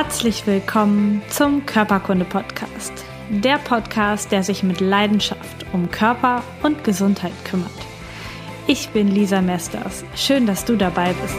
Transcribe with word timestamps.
Herzlich 0.00 0.46
willkommen 0.46 1.22
zum 1.28 1.66
Körperkunde-Podcast. 1.66 2.92
Der 3.30 3.58
Podcast, 3.58 4.30
der 4.30 4.44
sich 4.44 4.62
mit 4.62 4.78
Leidenschaft 4.80 5.66
um 5.72 5.90
Körper 5.90 6.44
und 6.62 6.84
Gesundheit 6.84 7.32
kümmert. 7.44 7.68
Ich 8.68 8.90
bin 8.90 9.08
Lisa 9.08 9.42
Mesters. 9.42 10.04
Schön, 10.14 10.46
dass 10.46 10.64
du 10.64 10.76
dabei 10.76 11.12
bist. 11.14 11.34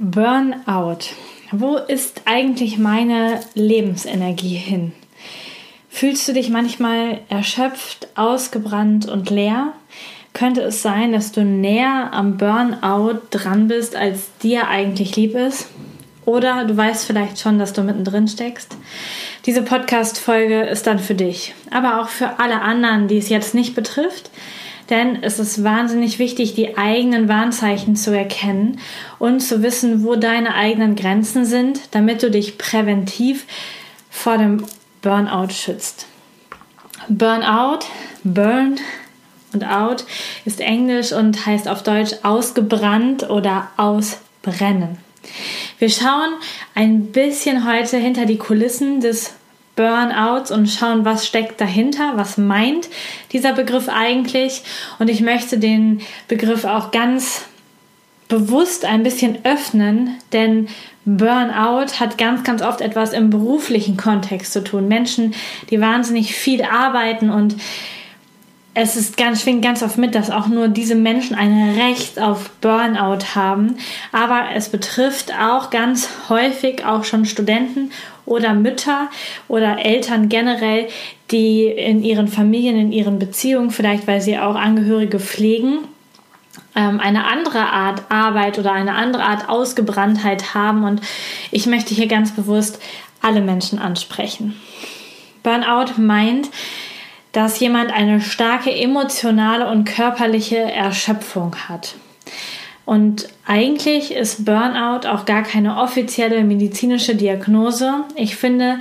Burnout. 0.00 1.14
Wo 1.52 1.76
ist 1.76 2.22
eigentlich 2.24 2.78
meine 2.78 3.42
Lebensenergie 3.54 4.56
hin? 4.56 4.92
Fühlst 5.96 6.28
du 6.28 6.34
dich 6.34 6.50
manchmal 6.50 7.20
erschöpft, 7.30 8.08
ausgebrannt 8.16 9.08
und 9.08 9.30
leer? 9.30 9.72
Könnte 10.34 10.60
es 10.60 10.82
sein, 10.82 11.12
dass 11.12 11.32
du 11.32 11.42
näher 11.42 12.10
am 12.12 12.36
Burnout 12.36 13.20
dran 13.30 13.66
bist, 13.66 13.96
als 13.96 14.28
dir 14.42 14.68
eigentlich 14.68 15.16
lieb 15.16 15.34
ist? 15.34 15.68
Oder 16.26 16.66
du 16.66 16.76
weißt 16.76 17.06
vielleicht 17.06 17.40
schon, 17.40 17.58
dass 17.58 17.72
du 17.72 17.82
mittendrin 17.82 18.28
steckst. 18.28 18.76
Diese 19.46 19.62
Podcast-Folge 19.62 20.64
ist 20.64 20.86
dann 20.86 20.98
für 20.98 21.14
dich, 21.14 21.54
aber 21.70 22.02
auch 22.02 22.10
für 22.10 22.40
alle 22.40 22.60
anderen, 22.60 23.08
die 23.08 23.16
es 23.16 23.30
jetzt 23.30 23.54
nicht 23.54 23.74
betrifft. 23.74 24.30
Denn 24.90 25.22
es 25.22 25.38
ist 25.38 25.64
wahnsinnig 25.64 26.18
wichtig, 26.18 26.54
die 26.54 26.76
eigenen 26.76 27.26
Warnzeichen 27.26 27.96
zu 27.96 28.14
erkennen 28.14 28.80
und 29.18 29.40
zu 29.40 29.62
wissen, 29.62 30.04
wo 30.04 30.14
deine 30.14 30.56
eigenen 30.56 30.94
Grenzen 30.94 31.46
sind, 31.46 31.80
damit 31.92 32.22
du 32.22 32.30
dich 32.30 32.58
präventiv 32.58 33.46
vor 34.10 34.36
dem 34.36 34.62
Burnout 35.06 35.52
schützt. 35.52 36.06
Burnout, 37.08 37.86
Burn 38.24 38.80
und 39.52 39.64
Out 39.64 40.04
ist 40.44 40.60
Englisch 40.60 41.12
und 41.12 41.46
heißt 41.46 41.68
auf 41.68 41.84
Deutsch 41.84 42.16
ausgebrannt 42.24 43.30
oder 43.30 43.68
ausbrennen. 43.76 44.98
Wir 45.78 45.90
schauen 45.90 46.32
ein 46.74 47.12
bisschen 47.12 47.70
heute 47.72 47.98
hinter 47.98 48.26
die 48.26 48.36
Kulissen 48.36 48.98
des 48.98 49.34
Burnouts 49.76 50.50
und 50.50 50.66
schauen, 50.66 51.04
was 51.04 51.24
steckt 51.24 51.60
dahinter, 51.60 52.14
was 52.16 52.36
meint 52.36 52.88
dieser 53.30 53.52
Begriff 53.52 53.88
eigentlich. 53.88 54.64
Und 54.98 55.08
ich 55.08 55.20
möchte 55.20 55.58
den 55.58 56.00
Begriff 56.26 56.64
auch 56.64 56.90
ganz 56.90 57.44
bewusst 58.26 58.84
ein 58.84 59.04
bisschen 59.04 59.44
öffnen, 59.44 60.18
denn 60.32 60.66
Burnout 61.06 62.00
hat 62.00 62.18
ganz, 62.18 62.42
ganz 62.42 62.62
oft 62.62 62.80
etwas 62.80 63.12
im 63.12 63.30
beruflichen 63.30 63.96
Kontext 63.96 64.52
zu 64.52 64.62
tun. 64.62 64.88
Menschen, 64.88 65.34
die 65.70 65.80
wahnsinnig 65.80 66.34
viel 66.34 66.62
arbeiten 66.62 67.30
und 67.30 67.56
es 68.78 68.94
ist 68.94 69.16
ganz, 69.16 69.40
schwingt 69.40 69.62
ganz 69.62 69.82
oft 69.82 69.96
mit, 69.96 70.14
dass 70.14 70.30
auch 70.30 70.48
nur 70.48 70.68
diese 70.68 70.96
Menschen 70.96 71.34
ein 71.34 71.76
Recht 71.78 72.20
auf 72.20 72.50
Burnout 72.60 73.34
haben. 73.34 73.76
Aber 74.12 74.48
es 74.54 74.68
betrifft 74.68 75.32
auch 75.32 75.70
ganz 75.70 76.10
häufig 76.28 76.84
auch 76.84 77.04
schon 77.04 77.24
Studenten 77.24 77.90
oder 78.26 78.52
Mütter 78.52 79.08
oder 79.48 79.82
Eltern 79.82 80.28
generell, 80.28 80.88
die 81.30 81.64
in 81.64 82.02
ihren 82.02 82.28
Familien, 82.28 82.76
in 82.76 82.92
ihren 82.92 83.18
Beziehungen, 83.18 83.70
vielleicht 83.70 84.06
weil 84.06 84.20
sie 84.20 84.38
auch 84.38 84.56
Angehörige 84.56 85.20
pflegen, 85.20 85.78
ähm, 86.76 87.00
eine 87.00 87.26
andere 87.26 87.70
Art 87.70 88.02
Arbeit 88.10 88.58
oder 88.58 88.72
eine 88.72 88.94
andere 88.94 89.24
Art 89.24 89.48
Ausgebranntheit 89.48 90.54
haben. 90.54 90.84
Und 90.84 91.00
ich 91.50 91.66
möchte 91.66 91.94
hier 91.94 92.06
ganz 92.06 92.32
bewusst 92.32 92.78
alle 93.20 93.40
Menschen 93.40 93.78
ansprechen. 93.78 94.60
Burnout 95.42 95.92
meint, 95.96 96.48
dass 97.32 97.58
jemand 97.60 97.92
eine 97.92 98.20
starke 98.20 98.74
emotionale 98.74 99.68
und 99.68 99.84
körperliche 99.84 100.56
Erschöpfung 100.56 101.56
hat. 101.68 101.94
Und 102.84 103.28
eigentlich 103.44 104.12
ist 104.12 104.44
Burnout 104.44 105.08
auch 105.08 105.24
gar 105.24 105.42
keine 105.42 105.78
offizielle 105.78 106.44
medizinische 106.44 107.16
Diagnose. 107.16 108.04
Ich 108.14 108.36
finde, 108.36 108.78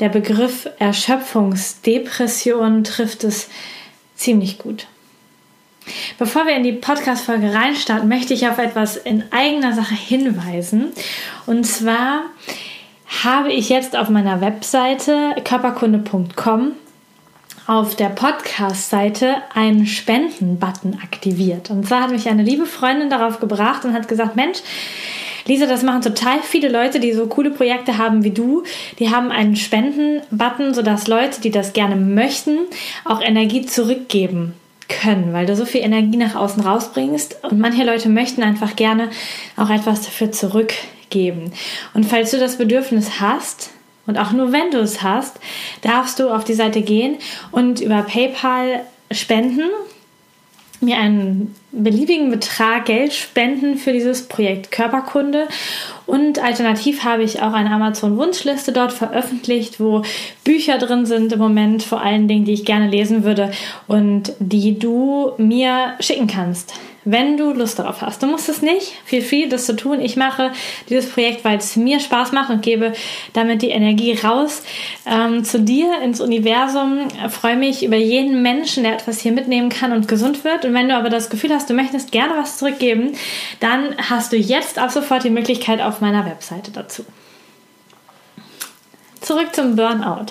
der 0.00 0.08
Begriff 0.08 0.68
Erschöpfungsdepression 0.78 2.82
trifft 2.84 3.24
es 3.24 3.48
ziemlich 4.14 4.58
gut. 4.58 4.86
Bevor 6.18 6.46
wir 6.46 6.56
in 6.56 6.62
die 6.62 6.72
Podcast-Folge 6.72 7.54
reinstarten, 7.54 8.08
möchte 8.08 8.34
ich 8.34 8.48
auf 8.48 8.58
etwas 8.58 8.96
in 8.96 9.24
eigener 9.30 9.72
Sache 9.72 9.94
hinweisen. 9.94 10.92
Und 11.46 11.64
zwar 11.64 12.22
habe 13.24 13.52
ich 13.52 13.68
jetzt 13.68 13.96
auf 13.96 14.08
meiner 14.08 14.40
Webseite 14.40 15.36
körperkunde.com 15.44 16.72
auf 17.66 17.96
der 17.96 18.10
Podcast-Seite 18.10 19.36
einen 19.54 19.86
Spenden-Button 19.86 21.00
aktiviert. 21.02 21.70
Und 21.70 21.86
zwar 21.86 22.02
hat 22.02 22.10
mich 22.10 22.28
eine 22.28 22.42
liebe 22.42 22.66
Freundin 22.66 23.10
darauf 23.10 23.40
gebracht 23.40 23.84
und 23.84 23.92
hat 23.92 24.08
gesagt, 24.08 24.36
Mensch, 24.36 24.58
Lisa, 25.46 25.66
das 25.66 25.82
machen 25.82 26.02
total 26.02 26.42
viele 26.42 26.68
Leute, 26.68 26.98
die 26.98 27.12
so 27.12 27.26
coole 27.26 27.50
Projekte 27.50 27.98
haben 27.98 28.24
wie 28.24 28.30
du. 28.30 28.64
Die 28.98 29.10
haben 29.10 29.30
einen 29.30 29.54
Spenden-Button, 29.54 30.74
sodass 30.74 31.06
Leute, 31.06 31.40
die 31.40 31.50
das 31.50 31.72
gerne 31.72 31.94
möchten, 31.96 32.58
auch 33.04 33.20
Energie 33.20 33.64
zurückgeben 33.64 34.54
können, 34.88 35.32
weil 35.32 35.46
du 35.46 35.56
so 35.56 35.64
viel 35.64 35.82
Energie 35.82 36.16
nach 36.16 36.34
außen 36.34 36.62
rausbringst 36.62 37.44
und 37.44 37.58
manche 37.58 37.84
Leute 37.84 38.08
möchten 38.08 38.42
einfach 38.42 38.76
gerne 38.76 39.10
auch 39.56 39.70
etwas 39.70 40.02
dafür 40.02 40.32
zurückgeben. 40.32 41.52
Und 41.94 42.04
falls 42.04 42.30
du 42.30 42.38
das 42.38 42.58
Bedürfnis 42.58 43.20
hast, 43.20 43.70
und 44.06 44.18
auch 44.18 44.32
nur 44.32 44.52
wenn 44.52 44.70
du 44.70 44.78
es 44.78 45.02
hast, 45.02 45.40
darfst 45.82 46.20
du 46.20 46.30
auf 46.30 46.44
die 46.44 46.54
Seite 46.54 46.82
gehen 46.82 47.16
und 47.50 47.80
über 47.80 48.02
PayPal 48.02 48.82
spenden, 49.10 49.64
mir 50.80 50.98
einen 50.98 51.54
beliebigen 51.72 52.30
Betrag 52.30 52.86
Geld 52.86 53.12
spenden 53.12 53.76
für 53.76 53.92
dieses 53.92 54.28
Projekt 54.28 54.70
Körperkunde. 54.70 55.48
Und 56.06 56.38
alternativ 56.38 57.04
habe 57.04 57.22
ich 57.22 57.42
auch 57.42 57.52
eine 57.52 57.70
Amazon-Wunschliste 57.70 58.72
dort 58.72 58.92
veröffentlicht, 58.92 59.80
wo 59.80 60.02
Bücher 60.44 60.78
drin 60.78 61.06
sind 61.06 61.32
im 61.32 61.38
Moment, 61.38 61.82
vor 61.82 62.00
allen 62.00 62.28
Dingen, 62.28 62.44
die 62.44 62.52
ich 62.52 62.64
gerne 62.64 62.88
lesen 62.88 63.24
würde 63.24 63.50
und 63.86 64.32
die 64.38 64.78
du 64.78 65.32
mir 65.38 65.94
schicken 66.00 66.26
kannst 66.26 66.74
wenn 67.06 67.36
du 67.36 67.52
Lust 67.52 67.78
darauf 67.78 68.02
hast. 68.02 68.22
Du 68.22 68.26
musst 68.26 68.48
es 68.48 68.62
nicht, 68.62 68.92
viel, 69.04 69.22
viel 69.22 69.48
das 69.48 69.64
zu 69.64 69.76
tun. 69.76 70.00
Ich 70.00 70.16
mache 70.16 70.50
dieses 70.90 71.08
Projekt, 71.08 71.44
weil 71.44 71.56
es 71.56 71.76
mir 71.76 72.00
Spaß 72.00 72.32
macht 72.32 72.50
und 72.50 72.62
gebe 72.62 72.92
damit 73.32 73.62
die 73.62 73.70
Energie 73.70 74.14
raus 74.14 74.62
ähm, 75.06 75.44
zu 75.44 75.60
dir 75.60 76.02
ins 76.02 76.20
Universum. 76.20 77.06
Ich 77.24 77.32
freue 77.32 77.56
mich 77.56 77.84
über 77.84 77.96
jeden 77.96 78.42
Menschen, 78.42 78.82
der 78.82 78.94
etwas 78.94 79.20
hier 79.20 79.32
mitnehmen 79.32 79.68
kann 79.68 79.92
und 79.92 80.08
gesund 80.08 80.42
wird. 80.44 80.64
Und 80.64 80.74
wenn 80.74 80.88
du 80.88 80.96
aber 80.96 81.08
das 81.08 81.30
Gefühl 81.30 81.54
hast, 81.54 81.70
du 81.70 81.74
möchtest 81.74 82.10
gerne 82.10 82.34
was 82.36 82.58
zurückgeben, 82.58 83.12
dann 83.60 83.96
hast 84.10 84.32
du 84.32 84.36
jetzt 84.36 84.78
ab 84.78 84.90
sofort 84.90 85.22
die 85.22 85.30
Möglichkeit 85.30 85.80
auf 85.80 86.00
meiner 86.00 86.26
Webseite 86.26 86.72
dazu. 86.72 87.06
Zurück 89.20 89.54
zum 89.54 89.76
Burnout. 89.76 90.26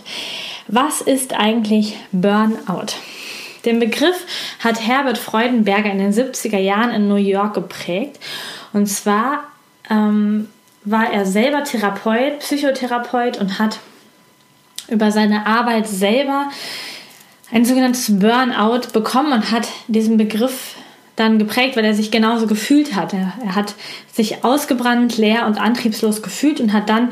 Was 0.68 1.00
ist 1.00 1.34
eigentlich 1.34 1.96
Burnout? 2.12 2.96
Den 3.66 3.80
Begriff 3.80 4.26
hat 4.60 4.86
Herbert 4.86 5.18
Freudenberger 5.18 5.92
in 5.92 5.98
den 5.98 6.14
70er 6.14 6.60
Jahren 6.60 6.92
in 6.92 7.08
New 7.08 7.16
York 7.16 7.56
geprägt. 7.56 8.20
Und 8.74 8.88
zwar 8.88 9.46
ähm, 9.90 10.50
war 10.84 11.12
er 11.12 11.26
selber 11.26 11.64
Therapeut, 11.64 12.40
Psychotherapeut 12.40 13.38
und 13.38 13.60
hat 13.60 13.80
über 14.88 15.12
seine 15.12 15.48
Arbeit 15.48 15.88
selber 15.88 16.50
ein 17.52 17.66
sogenanntes 17.66 18.20
Burnout 18.20 18.92
bekommen 18.94 19.34
und 19.34 19.52
hat 19.52 19.68
diesen 19.88 20.18
Begriff 20.18 20.76
dann 21.16 21.40
geprägt, 21.40 21.78
weil 21.78 21.86
er 21.86 21.94
sich 21.94 22.12
genauso 22.12 22.46
gefühlt 22.46 22.96
hat. 22.96 23.14
Er, 23.14 23.34
er, 23.44 23.56
hat 23.56 23.76
sich 24.12 24.44
ausgebrannt, 24.44 25.18
leer 25.18 25.46
und 25.46 25.60
antriebslos 25.60 26.22
gefühlt 26.22 26.60
und 26.60 26.74
hat 26.74 26.90
dann 26.90 27.10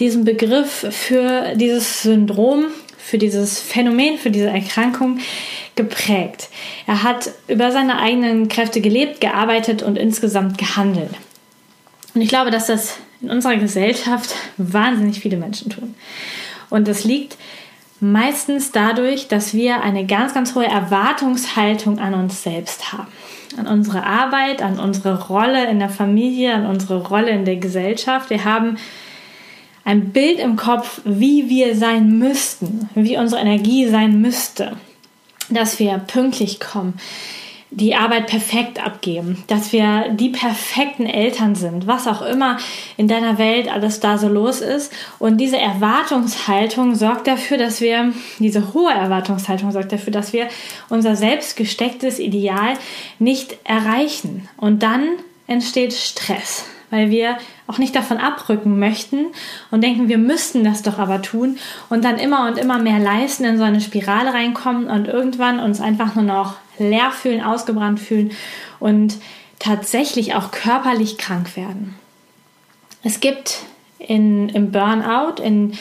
diesen 0.00 0.24
Begriff 0.24 0.86
für 0.90 1.54
dieses 1.54 2.02
Syndrom, 2.02 2.64
für 3.04 3.18
dieses 3.18 3.60
Phänomen, 3.60 4.16
für 4.16 4.30
diese 4.30 4.48
Erkrankung 4.48 5.18
geprägt. 5.76 6.48
Er 6.86 7.02
hat 7.02 7.30
über 7.48 7.70
seine 7.70 7.98
eigenen 7.98 8.48
Kräfte 8.48 8.80
gelebt, 8.80 9.20
gearbeitet 9.20 9.82
und 9.82 9.98
insgesamt 9.98 10.56
gehandelt. 10.56 11.10
Und 12.14 12.22
ich 12.22 12.28
glaube, 12.28 12.50
dass 12.50 12.66
das 12.66 12.96
in 13.20 13.30
unserer 13.30 13.56
Gesellschaft 13.56 14.34
wahnsinnig 14.56 15.20
viele 15.20 15.36
Menschen 15.36 15.70
tun. 15.70 15.94
Und 16.70 16.88
das 16.88 17.04
liegt 17.04 17.36
meistens 18.00 18.72
dadurch, 18.72 19.28
dass 19.28 19.52
wir 19.52 19.82
eine 19.82 20.06
ganz, 20.06 20.32
ganz 20.32 20.54
hohe 20.54 20.66
Erwartungshaltung 20.66 21.98
an 21.98 22.14
uns 22.14 22.42
selbst 22.42 22.92
haben. 22.92 23.08
An 23.58 23.66
unsere 23.66 24.04
Arbeit, 24.04 24.62
an 24.62 24.80
unsere 24.80 25.26
Rolle 25.28 25.68
in 25.68 25.78
der 25.78 25.90
Familie, 25.90 26.54
an 26.54 26.66
unsere 26.66 27.02
Rolle 27.02 27.30
in 27.30 27.44
der 27.44 27.56
Gesellschaft. 27.56 28.30
Wir 28.30 28.44
haben 28.44 28.78
ein 29.84 30.10
Bild 30.10 30.38
im 30.38 30.56
Kopf, 30.56 31.00
wie 31.04 31.48
wir 31.48 31.76
sein 31.76 32.18
müssten, 32.18 32.88
wie 32.94 33.16
unsere 33.16 33.40
Energie 33.40 33.88
sein 33.88 34.20
müsste 34.20 34.76
dass 35.50 35.78
wir 35.78 35.98
pünktlich 35.98 36.60
kommen, 36.60 36.94
die 37.70 37.96
Arbeit 37.96 38.28
perfekt 38.28 38.84
abgeben, 38.84 39.42
dass 39.48 39.72
wir 39.72 40.10
die 40.10 40.28
perfekten 40.28 41.06
Eltern 41.06 41.56
sind, 41.56 41.88
was 41.88 42.06
auch 42.06 42.22
immer 42.22 42.58
in 42.96 43.08
deiner 43.08 43.36
Welt 43.36 43.68
alles 43.68 43.98
da 43.98 44.16
so 44.16 44.28
los 44.28 44.60
ist. 44.60 44.92
Und 45.18 45.38
diese 45.38 45.58
Erwartungshaltung 45.58 46.94
sorgt 46.94 47.26
dafür, 47.26 47.58
dass 47.58 47.80
wir, 47.80 48.12
diese 48.38 48.74
hohe 48.74 48.92
Erwartungshaltung 48.92 49.72
sorgt 49.72 49.90
dafür, 49.90 50.12
dass 50.12 50.32
wir 50.32 50.48
unser 50.88 51.16
selbst 51.16 51.56
gestecktes 51.56 52.20
Ideal 52.20 52.74
nicht 53.18 53.56
erreichen. 53.64 54.48
Und 54.56 54.84
dann 54.84 55.08
entsteht 55.48 55.94
Stress, 55.94 56.66
weil 56.90 57.10
wir 57.10 57.38
auch 57.66 57.78
nicht 57.78 57.94
davon 57.94 58.18
abrücken 58.18 58.78
möchten 58.78 59.26
und 59.70 59.82
denken, 59.82 60.08
wir 60.08 60.18
müssten 60.18 60.64
das 60.64 60.82
doch 60.82 60.98
aber 60.98 61.22
tun 61.22 61.58
und 61.90 62.04
dann 62.04 62.18
immer 62.18 62.46
und 62.46 62.58
immer 62.58 62.78
mehr 62.78 62.98
leisten, 62.98 63.44
in 63.44 63.58
so 63.58 63.64
eine 63.64 63.80
Spirale 63.80 64.32
reinkommen 64.32 64.86
und 64.86 65.08
irgendwann 65.08 65.60
uns 65.60 65.80
einfach 65.80 66.14
nur 66.14 66.24
noch 66.24 66.54
leer 66.78 67.10
fühlen, 67.10 67.42
ausgebrannt 67.42 68.00
fühlen 68.00 68.32
und 68.80 69.16
tatsächlich 69.58 70.34
auch 70.34 70.50
körperlich 70.50 71.18
krank 71.18 71.56
werden. 71.56 71.94
Es 73.02 73.20
gibt 73.20 73.60
in, 73.98 74.48
im 74.48 74.72
Burnout, 74.72 75.42
in 75.42 75.72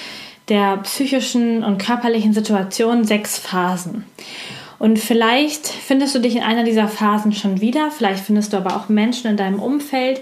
der 0.49 0.77
psychischen 0.77 1.63
und 1.63 1.77
körperlichen 1.77 2.33
Situation 2.33 3.05
sechs 3.05 3.37
Phasen. 3.37 4.05
Und 4.79 4.99
vielleicht 4.99 5.67
findest 5.67 6.13
du 6.13 6.19
dich 6.19 6.35
in 6.35 6.43
einer 6.43 6.63
dieser 6.63 6.89
Phasen 6.89 7.31
schon 7.31 7.61
wieder, 7.61 7.89
vielleicht 7.91 8.25
findest 8.25 8.51
du 8.51 8.57
aber 8.57 8.75
auch 8.75 8.89
Menschen 8.89 9.29
in 9.29 9.37
deinem 9.37 9.59
Umfeld 9.59 10.21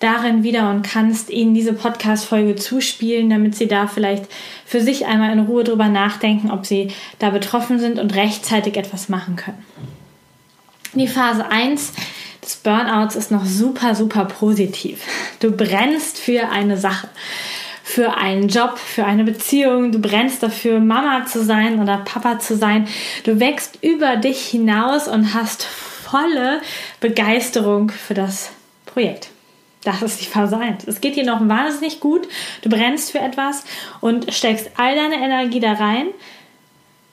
darin 0.00 0.42
wieder 0.42 0.70
und 0.70 0.82
kannst 0.82 1.30
ihnen 1.30 1.54
diese 1.54 1.72
Podcast-Folge 1.72 2.56
zuspielen, 2.56 3.30
damit 3.30 3.54
sie 3.54 3.66
da 3.66 3.86
vielleicht 3.86 4.26
für 4.64 4.80
sich 4.80 5.06
einmal 5.06 5.32
in 5.32 5.40
Ruhe 5.40 5.64
drüber 5.64 5.88
nachdenken, 5.88 6.50
ob 6.50 6.66
sie 6.66 6.88
da 7.18 7.30
betroffen 7.30 7.78
sind 7.78 7.98
und 7.98 8.14
rechtzeitig 8.14 8.76
etwas 8.76 9.08
machen 9.08 9.36
können. 9.36 9.64
Die 10.94 11.08
Phase 11.08 11.50
1 11.50 11.92
des 12.42 12.56
Burnouts 12.56 13.16
ist 13.16 13.30
noch 13.30 13.44
super, 13.44 13.94
super 13.94 14.24
positiv. 14.24 15.02
Du 15.40 15.50
brennst 15.50 16.18
für 16.18 16.48
eine 16.48 16.76
Sache, 16.76 17.08
für 17.82 18.16
einen 18.16 18.48
Job, 18.48 18.78
für 18.78 19.04
eine 19.04 19.24
Beziehung. 19.24 19.92
Du 19.92 19.98
brennst 19.98 20.42
dafür, 20.42 20.80
Mama 20.80 21.26
zu 21.26 21.44
sein 21.44 21.80
oder 21.80 21.98
Papa 21.98 22.38
zu 22.38 22.56
sein. 22.56 22.86
Du 23.24 23.40
wächst 23.40 23.78
über 23.82 24.16
dich 24.16 24.46
hinaus 24.46 25.08
und 25.08 25.34
hast 25.34 25.64
volle 25.64 26.60
Begeisterung 27.00 27.90
für 27.90 28.14
das 28.14 28.50
Projekt. 28.86 29.28
Das 29.86 30.02
ist 30.02 30.20
die 30.20 30.26
Phase 30.26 30.58
1. 30.58 30.88
Es 30.88 31.00
geht 31.00 31.14
dir 31.14 31.24
noch 31.24 31.48
wahnsinnig 31.48 32.00
gut. 32.00 32.26
Du 32.62 32.68
brennst 32.68 33.12
für 33.12 33.20
etwas 33.20 33.62
und 34.00 34.34
steckst 34.34 34.70
all 34.76 34.96
deine 34.96 35.24
Energie 35.24 35.60
da 35.60 35.74
rein, 35.74 36.08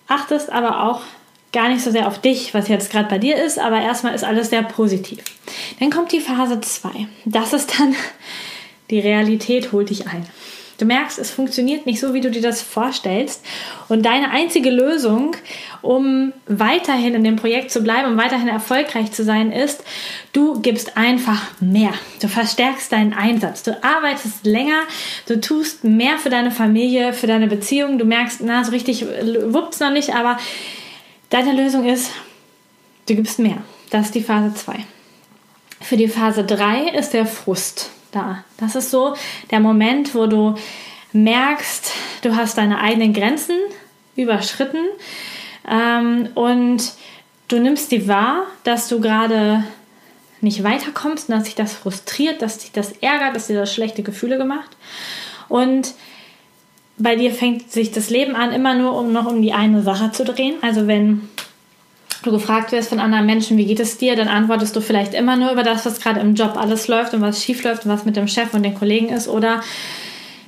achtest 0.07 0.51
aber 0.51 0.89
auch 0.89 1.01
gar 1.51 1.69
nicht 1.69 1.83
so 1.83 1.91
sehr 1.91 2.07
auf 2.07 2.19
dich, 2.19 2.55
was 2.55 2.67
jetzt 2.69 2.91
gerade 2.91 3.07
bei 3.07 3.19
dir 3.19 3.35
ist, 3.35 3.59
aber 3.59 3.79
erstmal 3.79 4.15
ist 4.15 4.23
alles 4.23 4.49
sehr 4.49 4.63
positiv. 4.63 5.19
Dann 5.79 5.91
kommt 5.91 6.11
die 6.13 6.19
Phase 6.19 6.61
2. 6.61 6.89
Das 7.25 7.53
ist 7.53 7.79
dann, 7.79 7.95
die 8.89 8.99
Realität 8.99 9.71
holt 9.71 9.91
dich 9.91 10.07
ein. 10.07 10.25
Du 10.77 10.85
merkst, 10.85 11.19
es 11.19 11.31
funktioniert 11.31 11.85
nicht 11.85 11.99
so, 11.99 12.13
wie 12.13 12.21
du 12.21 12.31
dir 12.31 12.41
das 12.41 12.61
vorstellst. 12.61 13.45
Und 13.89 14.05
deine 14.05 14.31
einzige 14.31 14.69
Lösung, 14.69 15.35
um 15.81 16.33
weiterhin 16.47 17.13
in 17.13 17.23
dem 17.23 17.35
Projekt 17.35 17.71
zu 17.71 17.81
bleiben, 17.81 18.11
um 18.11 18.17
weiterhin 18.17 18.47
erfolgreich 18.47 19.11
zu 19.11 19.23
sein, 19.23 19.51
ist, 19.51 19.83
du 20.33 20.59
gibst 20.61 20.97
einfach 20.97 21.41
mehr. 21.59 21.93
Du 22.21 22.27
verstärkst 22.27 22.91
deinen 22.91 23.13
Einsatz. 23.13 23.63
Du 23.63 23.83
arbeitest 23.83 24.45
länger, 24.45 24.81
du 25.27 25.39
tust 25.39 25.83
mehr 25.83 26.17
für 26.17 26.29
deine 26.29 26.51
Familie, 26.51 27.13
für 27.13 27.27
deine 27.27 27.47
Beziehung. 27.47 27.97
Du 27.97 28.05
merkst, 28.05 28.41
na, 28.43 28.63
so 28.63 28.71
richtig 28.71 29.05
wuppt's 29.05 29.79
noch 29.79 29.91
nicht, 29.91 30.15
aber 30.15 30.37
Deine 31.33 31.53
Lösung 31.53 31.87
ist, 31.87 32.11
du 33.07 33.15
gibst 33.15 33.39
mehr. 33.39 33.57
Das 33.89 34.05
ist 34.05 34.13
die 34.13 34.21
Phase 34.21 34.53
2. 34.53 34.85
Für 35.81 35.97
die 35.97 36.07
Phase 36.07 36.43
3 36.43 36.89
ist 36.89 37.15
der 37.15 37.25
Frust 37.25 37.89
da. 38.15 38.43
Das 38.57 38.75
ist 38.75 38.91
so 38.91 39.15
der 39.51 39.59
Moment, 39.59 40.15
wo 40.15 40.27
du 40.27 40.55
merkst, 41.13 41.91
du 42.21 42.35
hast 42.35 42.57
deine 42.57 42.79
eigenen 42.79 43.13
Grenzen 43.13 43.55
überschritten 44.15 44.85
ähm, 45.69 46.29
und 46.35 46.93
du 47.47 47.59
nimmst 47.59 47.91
die 47.91 48.07
wahr, 48.07 48.45
dass 48.63 48.87
du 48.87 48.99
gerade 48.99 49.63
nicht 50.41 50.63
weiterkommst 50.63 51.29
und 51.29 51.35
dass 51.35 51.45
dich 51.45 51.55
das 51.55 51.73
frustriert, 51.73 52.41
dass 52.41 52.57
dich 52.57 52.71
das 52.71 52.91
ärgert, 52.93 53.35
dass 53.35 53.47
dir 53.47 53.59
das 53.59 53.73
schlechte 53.73 54.03
Gefühle 54.03 54.37
gemacht. 54.37 54.75
Und 55.47 55.93
bei 56.97 57.15
dir 57.15 57.31
fängt 57.31 57.71
sich 57.71 57.91
das 57.91 58.09
Leben 58.09 58.35
an, 58.35 58.51
immer 58.51 58.75
nur 58.75 58.97
um 58.97 59.11
noch 59.13 59.25
um 59.25 59.41
die 59.41 59.53
eine 59.53 59.81
Sache 59.81 60.11
zu 60.11 60.25
drehen. 60.25 60.55
Also 60.61 60.87
wenn 60.87 61.29
du 62.23 62.31
gefragt 62.31 62.71
wirst 62.71 62.89
von 62.89 62.99
anderen 62.99 63.25
Menschen, 63.25 63.57
wie 63.57 63.65
geht 63.65 63.79
es 63.79 63.97
dir, 63.97 64.15
dann 64.15 64.27
antwortest 64.27 64.75
du 64.75 64.81
vielleicht 64.81 65.13
immer 65.13 65.35
nur 65.35 65.51
über 65.51 65.63
das, 65.63 65.85
was 65.85 65.99
gerade 65.99 66.19
im 66.19 66.35
Job 66.35 66.57
alles 66.57 66.87
läuft 66.87 67.13
und 67.13 67.21
was 67.21 67.43
schief 67.43 67.63
läuft 67.63 67.85
und 67.85 67.91
was 67.91 68.05
mit 68.05 68.15
dem 68.15 68.27
Chef 68.27 68.53
und 68.53 68.63
den 68.63 68.73
Kollegen 68.73 69.09
ist. 69.09 69.27
Oder 69.27 69.61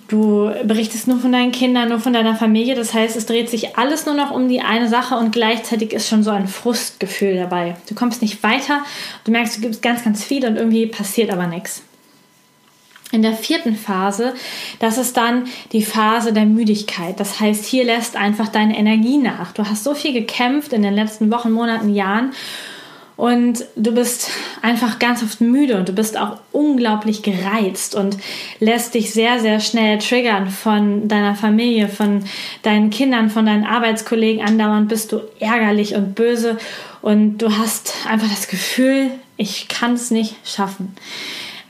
du 0.08 0.52
berichtest 0.64 1.08
nur 1.08 1.20
von 1.20 1.32
deinen 1.32 1.52
Kindern, 1.52 1.90
nur 1.90 2.00
von 2.00 2.14
deiner 2.14 2.36
Familie. 2.36 2.76
Das 2.76 2.94
heißt, 2.94 3.16
es 3.16 3.26
dreht 3.26 3.50
sich 3.50 3.78
alles 3.78 4.06
nur 4.06 4.16
noch 4.16 4.32
um 4.32 4.48
die 4.48 4.62
eine 4.62 4.88
Sache 4.88 5.16
und 5.16 5.32
gleichzeitig 5.32 5.94
ist 5.94 6.08
schon 6.08 6.24
so 6.24 6.32
ein 6.32 6.48
Frustgefühl 6.48 7.36
dabei. 7.36 7.76
Du 7.88 7.96
kommst 7.96 8.22
nicht 8.22 8.42
weiter, 8.44 8.82
du 9.24 9.32
merkst, 9.32 9.58
du 9.58 9.62
gibst 9.62 9.82
ganz, 9.82 10.04
ganz 10.04 10.24
viel 10.24 10.46
und 10.46 10.56
irgendwie 10.56 10.88
passiert 10.88 11.32
aber 11.32 11.48
nichts. 11.48 11.84
In 13.12 13.22
der 13.22 13.34
vierten 13.34 13.76
Phase, 13.76 14.34
das 14.80 14.98
ist 14.98 15.16
dann 15.16 15.46
die 15.72 15.84
Phase 15.84 16.34
der 16.34 16.46
Müdigkeit. 16.46 17.20
Das 17.20 17.40
heißt, 17.40 17.66
hier 17.66 17.86
lässt 17.86 18.18
einfach 18.18 18.50
deine 18.50 18.78
Energie 18.78 19.18
nach. 19.18 19.54
Du 19.54 19.64
hast 19.64 19.84
so 19.84 19.94
viel 19.94 20.12
gekämpft 20.12 20.74
in 20.74 20.82
den 20.82 20.94
letzten 20.94 21.32
Wochen, 21.32 21.52
Monaten, 21.52 21.94
Jahren 21.94 22.32
und 23.18 23.64
du 23.78 23.94
bist 23.94 24.30
einfach 24.62 25.00
ganz 25.00 25.24
oft 25.24 25.40
müde 25.40 25.78
und 25.78 25.88
du 25.88 25.94
bist 25.94 26.18
auch 26.18 26.38
unglaublich 26.52 27.24
gereizt 27.24 27.96
und 27.96 28.18
lässt 28.60 28.94
dich 28.94 29.14
sehr, 29.14 29.40
sehr 29.40 29.62
schnell 29.62 30.00
triggern 30.00 30.50
von 30.50 31.08
deiner 31.08 31.36
Familie, 31.36 31.88
von 31.88 32.26
deinen 32.64 32.90
Kindern, 32.90 33.30
von 33.30 33.46
deinen 33.46 33.66
Arbeitskollegen. 33.66 34.46
Andauernd 34.46 34.90
bist 34.90 35.14
du 35.14 35.22
ärgerlich 35.40 35.96
und 35.96 36.14
böse 36.14 36.58
und 37.02 37.38
du 37.38 37.58
hast 37.58 37.94
einfach 38.10 38.30
das 38.30 38.50
Gefühl, 38.50 39.12
ich 39.38 39.70
kann 39.70 39.94
es 39.94 40.12
nicht 40.12 40.36
schaffen. 40.44 40.96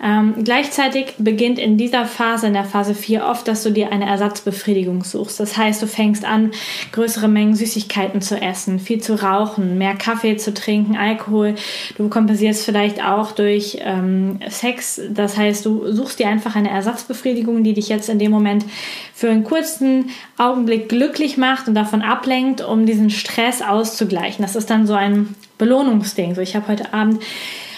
Ähm, 0.03 0.43
gleichzeitig 0.43 1.13
beginnt 1.17 1.57
in 1.57 1.77
dieser 1.77 2.05
Phase, 2.05 2.47
in 2.47 2.53
der 2.53 2.65
Phase 2.65 2.93
4, 2.93 3.25
oft, 3.25 3.47
dass 3.47 3.63
du 3.63 3.71
dir 3.71 3.91
eine 3.91 4.05
Ersatzbefriedigung 4.05 5.03
suchst. 5.03 5.39
Das 5.39 5.57
heißt, 5.57 5.81
du 5.81 5.87
fängst 5.87 6.25
an, 6.25 6.51
größere 6.91 7.27
Mengen 7.27 7.55
Süßigkeiten 7.55 8.21
zu 8.21 8.39
essen, 8.39 8.79
viel 8.79 9.01
zu 9.01 9.21
rauchen, 9.21 9.77
mehr 9.77 9.95
Kaffee 9.95 10.35
zu 10.37 10.53
trinken, 10.53 10.97
Alkohol. 10.97 11.55
Du 11.97 12.09
kompensierst 12.09 12.65
vielleicht 12.65 13.03
auch 13.03 13.31
durch 13.31 13.77
ähm, 13.81 14.39
Sex. 14.49 15.01
Das 15.09 15.37
heißt, 15.37 15.65
du 15.65 15.91
suchst 15.91 16.19
dir 16.19 16.27
einfach 16.27 16.55
eine 16.55 16.69
Ersatzbefriedigung, 16.69 17.63
die 17.63 17.73
dich 17.73 17.87
jetzt 17.87 18.09
in 18.09 18.19
dem 18.19 18.31
Moment 18.31 18.65
für 19.13 19.29
einen 19.29 19.45
kurzen 19.45 20.09
Augenblick 20.37 20.89
glücklich 20.89 21.37
macht 21.37 21.67
und 21.69 21.75
davon 21.75 22.01
ablenkt, 22.01 22.61
um 22.61 22.85
diesen 22.85 23.09
Stress 23.09 23.61
auszugleichen. 23.61 24.43
Das 24.43 24.57
ist 24.57 24.69
dann 24.69 24.85
so 24.85 24.93
ein 24.93 25.35
Belohnungsding. 25.57 26.35
So, 26.35 26.41
ich 26.41 26.55
habe 26.55 26.67
heute 26.67 26.93
Abend 26.93 27.21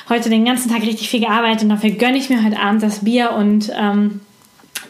heute 0.09 0.29
den 0.29 0.45
ganzen 0.45 0.71
Tag 0.71 0.81
richtig 0.83 1.09
viel 1.09 1.21
gearbeitet 1.21 1.63
und 1.63 1.69
dafür 1.69 1.91
gönne 1.91 2.17
ich 2.17 2.29
mir 2.29 2.43
heute 2.43 2.59
Abend 2.59 2.83
das 2.83 3.03
Bier 3.03 3.31
und 3.31 3.71
ähm, 3.75 4.21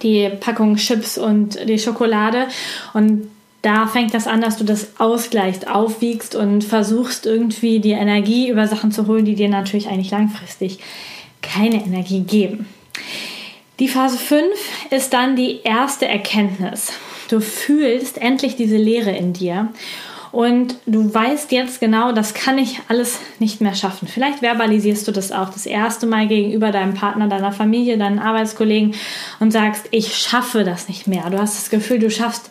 die 0.04 0.30
Packung 0.40 0.76
Chips 0.76 1.18
und 1.18 1.58
die 1.68 1.80
Schokolade. 1.80 2.48
Und 2.94 3.30
da 3.62 3.88
fängt 3.88 4.14
das 4.14 4.28
an, 4.28 4.42
dass 4.42 4.58
du 4.58 4.64
das 4.64 5.00
ausgleichst, 5.00 5.68
aufwiegst 5.68 6.36
und 6.36 6.64
versuchst 6.64 7.26
irgendwie 7.26 7.80
die 7.80 7.92
Energie 7.92 8.50
über 8.50 8.68
Sachen 8.68 8.92
zu 8.92 9.08
holen, 9.08 9.26
die 9.26 9.36
dir 9.36 9.50
natürlich 9.50 9.88
eigentlich 9.88 10.12
langfristig 10.12 10.80
keine 11.42 11.84
Energie 11.84 12.22
geben. 12.22 12.68
Die 13.80 13.88
Phase 13.88 14.18
5 14.18 14.44
ist 14.92 15.14
dann 15.14 15.36
die 15.36 15.62
erste 15.64 16.08
Erkenntnis. 16.08 16.92
Du 17.30 17.42
fühlst 17.42 18.20
endlich 18.20 18.56
diese 18.56 18.78
Leere 18.78 19.12
in 19.12 19.34
dir 19.34 19.70
und 20.32 20.76
du 20.86 21.14
weißt 21.14 21.52
jetzt 21.52 21.80
genau, 21.80 22.12
das 22.12 22.34
kann 22.34 22.58
ich 22.58 22.80
alles 22.88 23.20
nicht 23.40 23.62
mehr 23.62 23.76
schaffen. 23.76 24.08
Vielleicht 24.08 24.40
verbalisierst 24.40 25.08
du 25.08 25.12
das 25.12 25.32
auch 25.32 25.50
das 25.50 25.66
erste 25.66 26.06
Mal 26.06 26.28
gegenüber 26.28 26.72
deinem 26.72 26.94
Partner, 26.94 27.28
deiner 27.28 27.52
Familie, 27.52 27.98
deinen 27.98 28.20
Arbeitskollegen 28.20 28.96
und 29.40 29.52
sagst, 29.52 29.86
ich 29.92 30.16
schaffe 30.16 30.64
das 30.64 30.88
nicht 30.88 31.08
mehr. 31.08 31.30
Du 31.30 31.38
hast 31.38 31.58
das 31.58 31.70
Gefühl, 31.70 32.00
du 32.00 32.12
schaffst, 32.12 32.50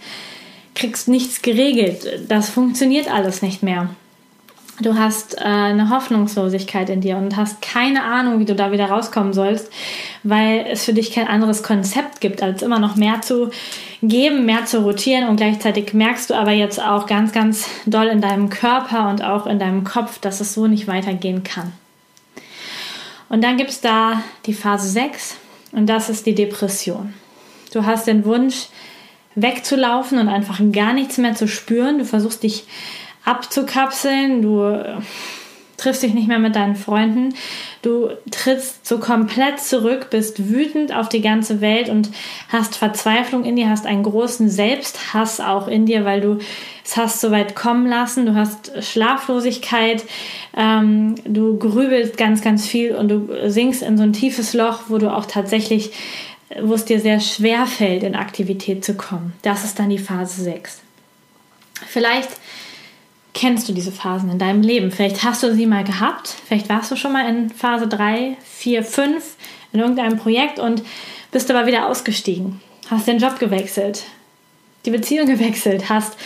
kriegst 0.74 1.08
nichts 1.08 1.42
geregelt. 1.42 2.26
Das 2.28 2.50
funktioniert 2.50 3.12
alles 3.12 3.42
nicht 3.42 3.62
mehr. 3.62 3.90
Du 4.80 4.98
hast 4.98 5.38
äh, 5.38 5.44
eine 5.44 5.88
Hoffnungslosigkeit 5.88 6.90
in 6.90 7.00
dir 7.00 7.16
und 7.16 7.36
hast 7.36 7.62
keine 7.62 8.02
Ahnung, 8.02 8.40
wie 8.40 8.44
du 8.44 8.54
da 8.54 8.72
wieder 8.72 8.86
rauskommen 8.86 9.32
sollst, 9.32 9.72
weil 10.22 10.66
es 10.70 10.84
für 10.84 10.92
dich 10.92 11.12
kein 11.12 11.28
anderes 11.28 11.62
Konzept 11.62 12.20
gibt, 12.20 12.42
als 12.42 12.62
immer 12.62 12.78
noch 12.78 12.96
mehr 12.96 13.22
zu 13.22 13.50
geben, 14.02 14.44
mehr 14.44 14.66
zu 14.66 14.82
rotieren 14.82 15.28
und 15.28 15.36
gleichzeitig 15.36 15.94
merkst 15.94 16.28
du 16.28 16.34
aber 16.34 16.52
jetzt 16.52 16.82
auch 16.82 17.06
ganz, 17.06 17.32
ganz 17.32 17.68
doll 17.86 18.06
in 18.06 18.20
deinem 18.20 18.50
Körper 18.50 19.08
und 19.08 19.24
auch 19.24 19.46
in 19.46 19.58
deinem 19.58 19.84
Kopf, 19.84 20.18
dass 20.18 20.40
es 20.40 20.52
so 20.52 20.66
nicht 20.66 20.86
weitergehen 20.88 21.42
kann. 21.42 21.72
Und 23.30 23.42
dann 23.42 23.56
gibt 23.56 23.70
es 23.70 23.80
da 23.80 24.22
die 24.44 24.54
Phase 24.54 24.88
6 24.90 25.36
und 25.72 25.86
das 25.86 26.10
ist 26.10 26.26
die 26.26 26.34
Depression. 26.34 27.14
Du 27.72 27.86
hast 27.86 28.06
den 28.06 28.26
Wunsch, 28.26 28.68
wegzulaufen 29.36 30.18
und 30.18 30.28
einfach 30.28 30.60
gar 30.72 30.92
nichts 30.92 31.18
mehr 31.18 31.34
zu 31.34 31.46
spüren. 31.48 31.98
Du 31.98 32.04
versuchst 32.04 32.42
dich 32.42 32.64
abzukapseln. 33.26 34.40
Du 34.40 34.80
triffst 35.76 36.02
dich 36.02 36.14
nicht 36.14 36.28
mehr 36.28 36.38
mit 36.38 36.56
deinen 36.56 36.76
Freunden, 36.76 37.34
du 37.82 38.08
trittst 38.30 38.86
so 38.86 38.98
komplett 38.98 39.60
zurück, 39.60 40.08
bist 40.10 40.48
wütend 40.48 40.94
auf 40.94 41.08
die 41.08 41.20
ganze 41.20 41.60
Welt 41.60 41.88
und 41.88 42.10
hast 42.48 42.76
Verzweiflung 42.76 43.44
in 43.44 43.56
dir, 43.56 43.68
hast 43.68 43.86
einen 43.86 44.02
großen 44.02 44.48
Selbsthass 44.48 45.40
auch 45.40 45.68
in 45.68 45.86
dir, 45.86 46.04
weil 46.04 46.20
du 46.20 46.38
es 46.84 46.96
hast 46.96 47.20
so 47.20 47.30
weit 47.30 47.56
kommen 47.56 47.86
lassen, 47.86 48.26
du 48.26 48.34
hast 48.34 48.72
Schlaflosigkeit, 48.82 50.04
ähm, 50.56 51.16
du 51.24 51.58
grübelst 51.58 52.16
ganz, 52.16 52.42
ganz 52.42 52.66
viel 52.66 52.94
und 52.94 53.08
du 53.08 53.28
sinkst 53.50 53.82
in 53.82 53.96
so 53.96 54.04
ein 54.04 54.12
tiefes 54.12 54.54
Loch, 54.54 54.84
wo 54.88 54.98
du 54.98 55.12
auch 55.12 55.26
tatsächlich, 55.26 55.92
wo 56.62 56.74
es 56.74 56.84
dir 56.84 57.00
sehr 57.00 57.20
schwer 57.20 57.66
fällt, 57.66 58.02
in 58.04 58.14
Aktivität 58.14 58.84
zu 58.84 58.94
kommen. 58.94 59.32
Das 59.42 59.64
ist 59.64 59.78
dann 59.78 59.90
die 59.90 59.98
Phase 59.98 60.42
6. 60.44 60.80
Vielleicht 61.86 62.30
kennst 63.36 63.68
du 63.68 63.74
diese 63.74 63.92
Phasen 63.92 64.30
in 64.30 64.38
deinem 64.38 64.62
Leben. 64.62 64.90
Vielleicht 64.90 65.22
hast 65.22 65.42
du 65.42 65.54
sie 65.54 65.66
mal 65.66 65.84
gehabt. 65.84 66.34
Vielleicht 66.46 66.70
warst 66.70 66.90
du 66.90 66.96
schon 66.96 67.12
mal 67.12 67.28
in 67.28 67.50
Phase 67.50 67.86
3, 67.86 68.38
4, 68.42 68.82
5 68.82 69.36
in 69.74 69.80
irgendeinem 69.80 70.16
Projekt 70.16 70.58
und 70.58 70.82
bist 71.32 71.50
aber 71.50 71.66
wieder 71.66 71.86
ausgestiegen. 71.86 72.62
Hast 72.88 73.06
den 73.06 73.18
Job 73.18 73.38
gewechselt, 73.38 74.04
die 74.86 74.90
Beziehung 74.90 75.26
gewechselt, 75.36 75.90
hast 75.90 76.16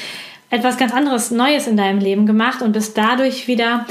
etwas 0.50 0.76
ganz 0.76 0.92
anderes, 0.92 1.32
Neues 1.32 1.66
in 1.66 1.76
deinem 1.76 1.98
Leben 1.98 2.26
gemacht 2.26 2.62
und 2.62 2.72
bist 2.72 2.96
dadurch 2.96 3.48
wieder 3.48 3.86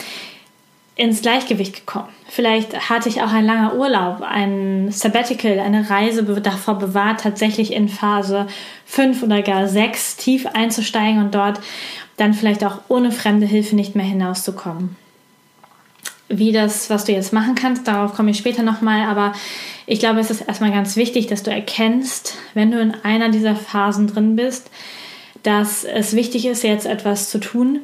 ins 0.96 1.22
Gleichgewicht 1.22 1.76
gekommen. 1.76 2.10
Vielleicht 2.30 2.90
hatte 2.90 3.10
ich 3.10 3.22
auch 3.22 3.34
ein 3.34 3.46
langer 3.46 3.76
Urlaub, 3.76 4.22
ein 4.22 4.92
Sabbatical, 4.92 5.60
eine 5.60 5.90
Reise 5.90 6.24
davor 6.24 6.78
bewahrt, 6.78 7.22
tatsächlich 7.22 7.74
in 7.74 7.90
Phase 7.90 8.48
5 8.86 9.24
oder 9.24 9.42
gar 9.42 9.68
6 9.68 10.18
tief 10.18 10.46
einzusteigen 10.46 11.22
und 11.22 11.36
dort 11.36 11.60
dann 12.20 12.34
vielleicht 12.34 12.64
auch 12.64 12.82
ohne 12.90 13.12
fremde 13.12 13.46
Hilfe 13.46 13.76
nicht 13.76 13.96
mehr 13.96 14.06
hinauszukommen. 14.06 14.96
Wie 16.28 16.52
das, 16.52 16.90
was 16.90 17.06
du 17.06 17.12
jetzt 17.12 17.34
machen 17.34 17.56
kannst, 17.56 17.88
darauf 17.88 18.14
komme 18.14 18.32
ich 18.32 18.38
später 18.38 18.62
nochmal, 18.62 19.04
aber 19.04 19.34
ich 19.88 20.00
glaube, 20.00 20.20
es 20.20 20.30
ist 20.30 20.42
erstmal 20.42 20.72
ganz 20.72 20.96
wichtig, 20.96 21.28
dass 21.28 21.42
du 21.42 21.52
erkennst, 21.52 22.36
wenn 22.54 22.72
du 22.72 22.80
in 22.80 22.94
einer 23.04 23.30
dieser 23.30 23.56
Phasen 23.56 24.08
drin 24.08 24.36
bist, 24.36 24.70
dass 25.44 25.84
es 25.84 26.16
wichtig 26.16 26.46
ist, 26.46 26.64
jetzt 26.64 26.86
etwas 26.86 27.30
zu 27.30 27.40
tun, 27.40 27.80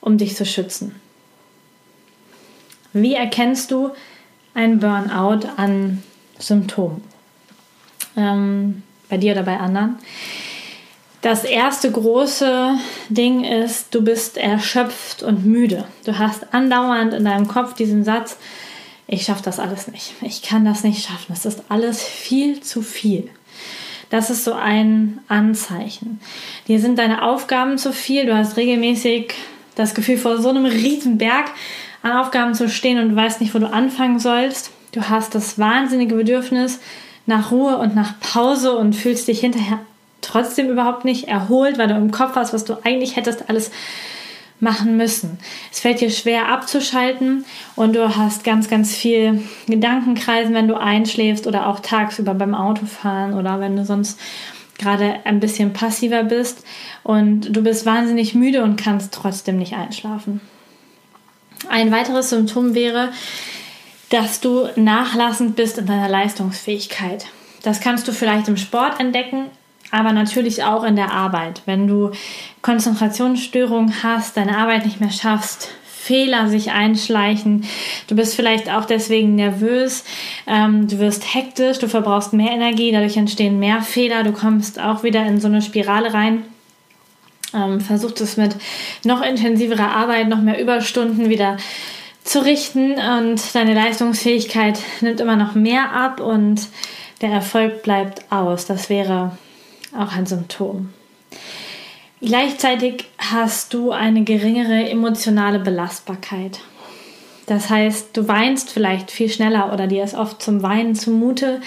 um 0.00 0.18
dich 0.18 0.34
zu 0.34 0.44
schützen. 0.44 0.96
Wie 2.92 3.14
erkennst 3.14 3.70
du 3.70 3.90
ein 4.54 4.80
Burnout 4.80 5.46
an 5.56 6.02
Symptomen? 6.38 7.02
Ähm, 8.16 8.82
bei 9.08 9.18
dir 9.18 9.32
oder 9.32 9.42
bei 9.42 9.58
anderen? 9.58 9.96
Das 11.24 11.42
erste 11.42 11.90
große 11.90 12.74
Ding 13.08 13.44
ist, 13.44 13.94
du 13.94 14.02
bist 14.02 14.36
erschöpft 14.36 15.22
und 15.22 15.46
müde. 15.46 15.84
Du 16.04 16.18
hast 16.18 16.52
andauernd 16.52 17.14
in 17.14 17.24
deinem 17.24 17.48
Kopf 17.48 17.72
diesen 17.72 18.04
Satz, 18.04 18.36
ich 19.06 19.22
schaffe 19.24 19.42
das 19.42 19.58
alles 19.58 19.88
nicht. 19.88 20.12
Ich 20.20 20.42
kann 20.42 20.66
das 20.66 20.84
nicht 20.84 21.02
schaffen. 21.02 21.24
Das 21.30 21.46
ist 21.46 21.62
alles 21.70 22.02
viel 22.02 22.60
zu 22.60 22.82
viel. 22.82 23.30
Das 24.10 24.28
ist 24.28 24.44
so 24.44 24.52
ein 24.52 25.18
Anzeichen. 25.26 26.20
Dir 26.68 26.78
sind 26.78 26.98
deine 26.98 27.22
Aufgaben 27.22 27.78
zu 27.78 27.94
viel. 27.94 28.26
Du 28.26 28.36
hast 28.36 28.58
regelmäßig 28.58 29.32
das 29.76 29.94
Gefühl, 29.94 30.18
vor 30.18 30.42
so 30.42 30.50
einem 30.50 30.66
riesen 30.66 31.16
Berg 31.16 31.46
an 32.02 32.12
Aufgaben 32.12 32.52
zu 32.52 32.68
stehen 32.68 32.98
und 32.98 33.08
du 33.08 33.16
weißt 33.16 33.40
nicht, 33.40 33.54
wo 33.54 33.58
du 33.60 33.72
anfangen 33.72 34.18
sollst. 34.18 34.72
Du 34.92 35.08
hast 35.08 35.34
das 35.34 35.58
wahnsinnige 35.58 36.16
Bedürfnis 36.16 36.80
nach 37.24 37.50
Ruhe 37.50 37.78
und 37.78 37.94
nach 37.94 38.20
Pause 38.20 38.76
und 38.76 38.94
fühlst 38.94 39.26
dich 39.26 39.40
hinterher 39.40 39.80
trotzdem 40.24 40.70
überhaupt 40.70 41.04
nicht 41.04 41.28
erholt, 41.28 41.78
weil 41.78 41.88
du 41.88 41.94
im 41.94 42.10
Kopf 42.10 42.34
hast, 42.34 42.52
was 42.52 42.64
du 42.64 42.76
eigentlich 42.84 43.16
hättest 43.16 43.48
alles 43.48 43.70
machen 44.60 44.96
müssen. 44.96 45.38
Es 45.72 45.80
fällt 45.80 46.00
dir 46.00 46.10
schwer 46.10 46.48
abzuschalten 46.48 47.44
und 47.76 47.94
du 47.94 48.16
hast 48.16 48.44
ganz, 48.44 48.68
ganz 48.68 48.94
viel 48.94 49.42
Gedankenkreisen, 49.66 50.54
wenn 50.54 50.68
du 50.68 50.74
einschläfst 50.74 51.46
oder 51.46 51.68
auch 51.68 51.80
tagsüber 51.80 52.34
beim 52.34 52.54
Autofahren 52.54 53.34
oder 53.34 53.60
wenn 53.60 53.76
du 53.76 53.84
sonst 53.84 54.18
gerade 54.78 55.16
ein 55.24 55.40
bisschen 55.40 55.72
passiver 55.72 56.24
bist 56.24 56.64
und 57.02 57.54
du 57.54 57.62
bist 57.62 57.86
wahnsinnig 57.86 58.34
müde 58.34 58.62
und 58.62 58.76
kannst 58.76 59.14
trotzdem 59.14 59.58
nicht 59.58 59.74
einschlafen. 59.74 60.40
Ein 61.68 61.92
weiteres 61.92 62.30
Symptom 62.30 62.74
wäre, 62.74 63.12
dass 64.10 64.40
du 64.40 64.68
nachlassend 64.76 65.56
bist 65.56 65.78
in 65.78 65.86
deiner 65.86 66.08
Leistungsfähigkeit. 66.08 67.26
Das 67.62 67.80
kannst 67.80 68.06
du 68.06 68.12
vielleicht 68.12 68.48
im 68.48 68.56
Sport 68.56 69.00
entdecken, 69.00 69.46
aber 69.94 70.12
natürlich 70.12 70.64
auch 70.64 70.84
in 70.84 70.96
der 70.96 71.12
Arbeit. 71.12 71.62
Wenn 71.66 71.86
du 71.86 72.10
Konzentrationsstörungen 72.62 74.02
hast, 74.02 74.36
deine 74.36 74.58
Arbeit 74.58 74.84
nicht 74.84 75.00
mehr 75.00 75.10
schaffst, 75.10 75.68
Fehler 75.86 76.48
sich 76.48 76.70
einschleichen. 76.70 77.64
Du 78.08 78.14
bist 78.14 78.34
vielleicht 78.36 78.68
auch 78.68 78.84
deswegen 78.84 79.36
nervös, 79.36 80.04
ähm, 80.46 80.86
du 80.86 80.98
wirst 80.98 81.34
hektisch, 81.34 81.78
du 81.78 81.88
verbrauchst 81.88 82.34
mehr 82.34 82.52
Energie, 82.52 82.92
dadurch 82.92 83.16
entstehen 83.16 83.58
mehr 83.58 83.80
Fehler, 83.80 84.22
du 84.22 84.32
kommst 84.32 84.78
auch 84.78 85.02
wieder 85.02 85.24
in 85.24 85.40
so 85.40 85.46
eine 85.48 85.62
Spirale 85.62 86.12
rein. 86.12 86.42
Ähm, 87.54 87.80
versucht 87.80 88.20
es 88.20 88.36
mit 88.36 88.54
noch 89.04 89.22
intensiverer 89.22 89.96
Arbeit, 89.96 90.28
noch 90.28 90.42
mehr 90.42 90.60
Überstunden 90.60 91.30
wieder 91.30 91.56
zu 92.22 92.44
richten 92.44 92.94
und 92.94 93.54
deine 93.54 93.74
Leistungsfähigkeit 93.74 94.78
nimmt 95.00 95.20
immer 95.20 95.36
noch 95.36 95.54
mehr 95.54 95.92
ab 95.92 96.20
und 96.20 96.68
der 97.22 97.30
Erfolg 97.30 97.82
bleibt 97.82 98.30
aus. 98.30 98.66
Das 98.66 98.90
wäre 98.90 99.38
auch 99.96 100.12
ein 100.12 100.26
Symptom. 100.26 100.90
Gleichzeitig 102.20 103.04
hast 103.18 103.74
du 103.74 103.90
eine 103.90 104.24
geringere 104.24 104.88
emotionale 104.88 105.58
Belastbarkeit. 105.58 106.60
Das 107.46 107.68
heißt, 107.68 108.16
du 108.16 108.26
weinst 108.26 108.70
vielleicht 108.70 109.10
viel 109.10 109.28
schneller 109.28 109.72
oder 109.72 109.86
dir 109.86 110.04
ist 110.04 110.14
oft 110.14 110.42
zum 110.42 110.62
Weinen 110.62 110.94
zumute. 110.94 111.60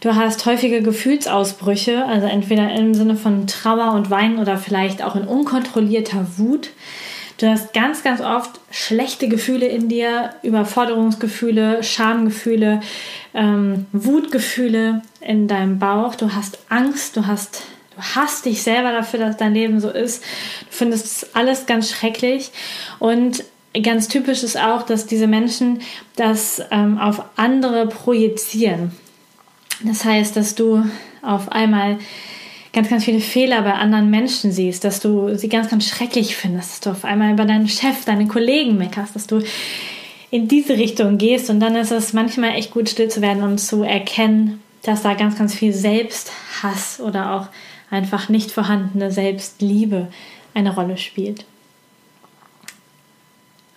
Du 0.00 0.14
hast 0.14 0.46
häufige 0.46 0.82
Gefühlsausbrüche, 0.82 2.06
also 2.06 2.26
entweder 2.26 2.72
im 2.72 2.94
Sinne 2.94 3.16
von 3.16 3.46
Trauer 3.46 3.92
und 3.92 4.10
Weinen 4.10 4.38
oder 4.38 4.56
vielleicht 4.56 5.02
auch 5.02 5.16
in 5.16 5.24
unkontrollierter 5.24 6.26
Wut. 6.38 6.70
Du 7.40 7.48
hast 7.48 7.72
ganz, 7.72 8.02
ganz 8.02 8.20
oft 8.20 8.60
schlechte 8.70 9.26
Gefühle 9.26 9.66
in 9.66 9.88
dir, 9.88 10.34
Überforderungsgefühle, 10.42 11.82
Schamgefühle, 11.82 12.82
ähm, 13.32 13.86
Wutgefühle 13.92 15.00
in 15.22 15.48
deinem 15.48 15.78
Bauch. 15.78 16.16
Du 16.16 16.34
hast 16.34 16.58
Angst, 16.68 17.16
du 17.16 17.26
hast 17.26 17.62
du 17.96 18.02
hasst 18.02 18.44
dich 18.44 18.62
selber 18.62 18.92
dafür, 18.92 19.20
dass 19.20 19.38
dein 19.38 19.54
Leben 19.54 19.80
so 19.80 19.88
ist. 19.88 20.22
Du 20.22 20.66
findest 20.68 21.34
alles 21.34 21.64
ganz 21.64 21.90
schrecklich 21.90 22.50
und 22.98 23.42
ganz 23.82 24.08
typisch 24.08 24.42
ist 24.42 24.58
auch, 24.58 24.82
dass 24.82 25.06
diese 25.06 25.26
Menschen 25.26 25.80
das 26.16 26.60
ähm, 26.70 26.98
auf 26.98 27.24
andere 27.36 27.86
projizieren. 27.86 28.92
Das 29.82 30.04
heißt, 30.04 30.36
dass 30.36 30.54
du 30.54 30.84
auf 31.22 31.50
einmal 31.50 31.98
ganz, 32.72 32.88
ganz 32.88 33.04
viele 33.04 33.20
Fehler 33.20 33.62
bei 33.62 33.72
anderen 33.72 34.10
Menschen 34.10 34.52
siehst, 34.52 34.84
dass 34.84 35.00
du 35.00 35.36
sie 35.36 35.48
ganz, 35.48 35.68
ganz 35.68 35.88
schrecklich 35.88 36.36
findest, 36.36 36.70
dass 36.70 36.80
du 36.80 36.90
auf 36.90 37.04
einmal 37.04 37.32
über 37.32 37.44
deinen 37.44 37.68
Chef, 37.68 38.04
deine 38.04 38.26
Kollegen 38.26 38.76
meckerst, 38.76 39.16
dass 39.16 39.26
du 39.26 39.42
in 40.30 40.46
diese 40.46 40.76
Richtung 40.76 41.18
gehst 41.18 41.50
und 41.50 41.60
dann 41.60 41.74
ist 41.74 41.90
es 41.90 42.12
manchmal 42.12 42.50
echt 42.50 42.70
gut 42.70 42.88
still 42.88 43.08
zu 43.08 43.20
werden 43.20 43.42
und 43.42 43.58
zu 43.58 43.82
erkennen, 43.82 44.62
dass 44.82 45.02
da 45.02 45.14
ganz, 45.14 45.36
ganz 45.36 45.54
viel 45.54 45.72
Selbsthass 45.72 47.00
oder 47.00 47.34
auch 47.34 47.48
einfach 47.90 48.28
nicht 48.28 48.52
vorhandene 48.52 49.10
Selbstliebe 49.10 50.08
eine 50.54 50.74
Rolle 50.74 50.96
spielt. 50.96 51.44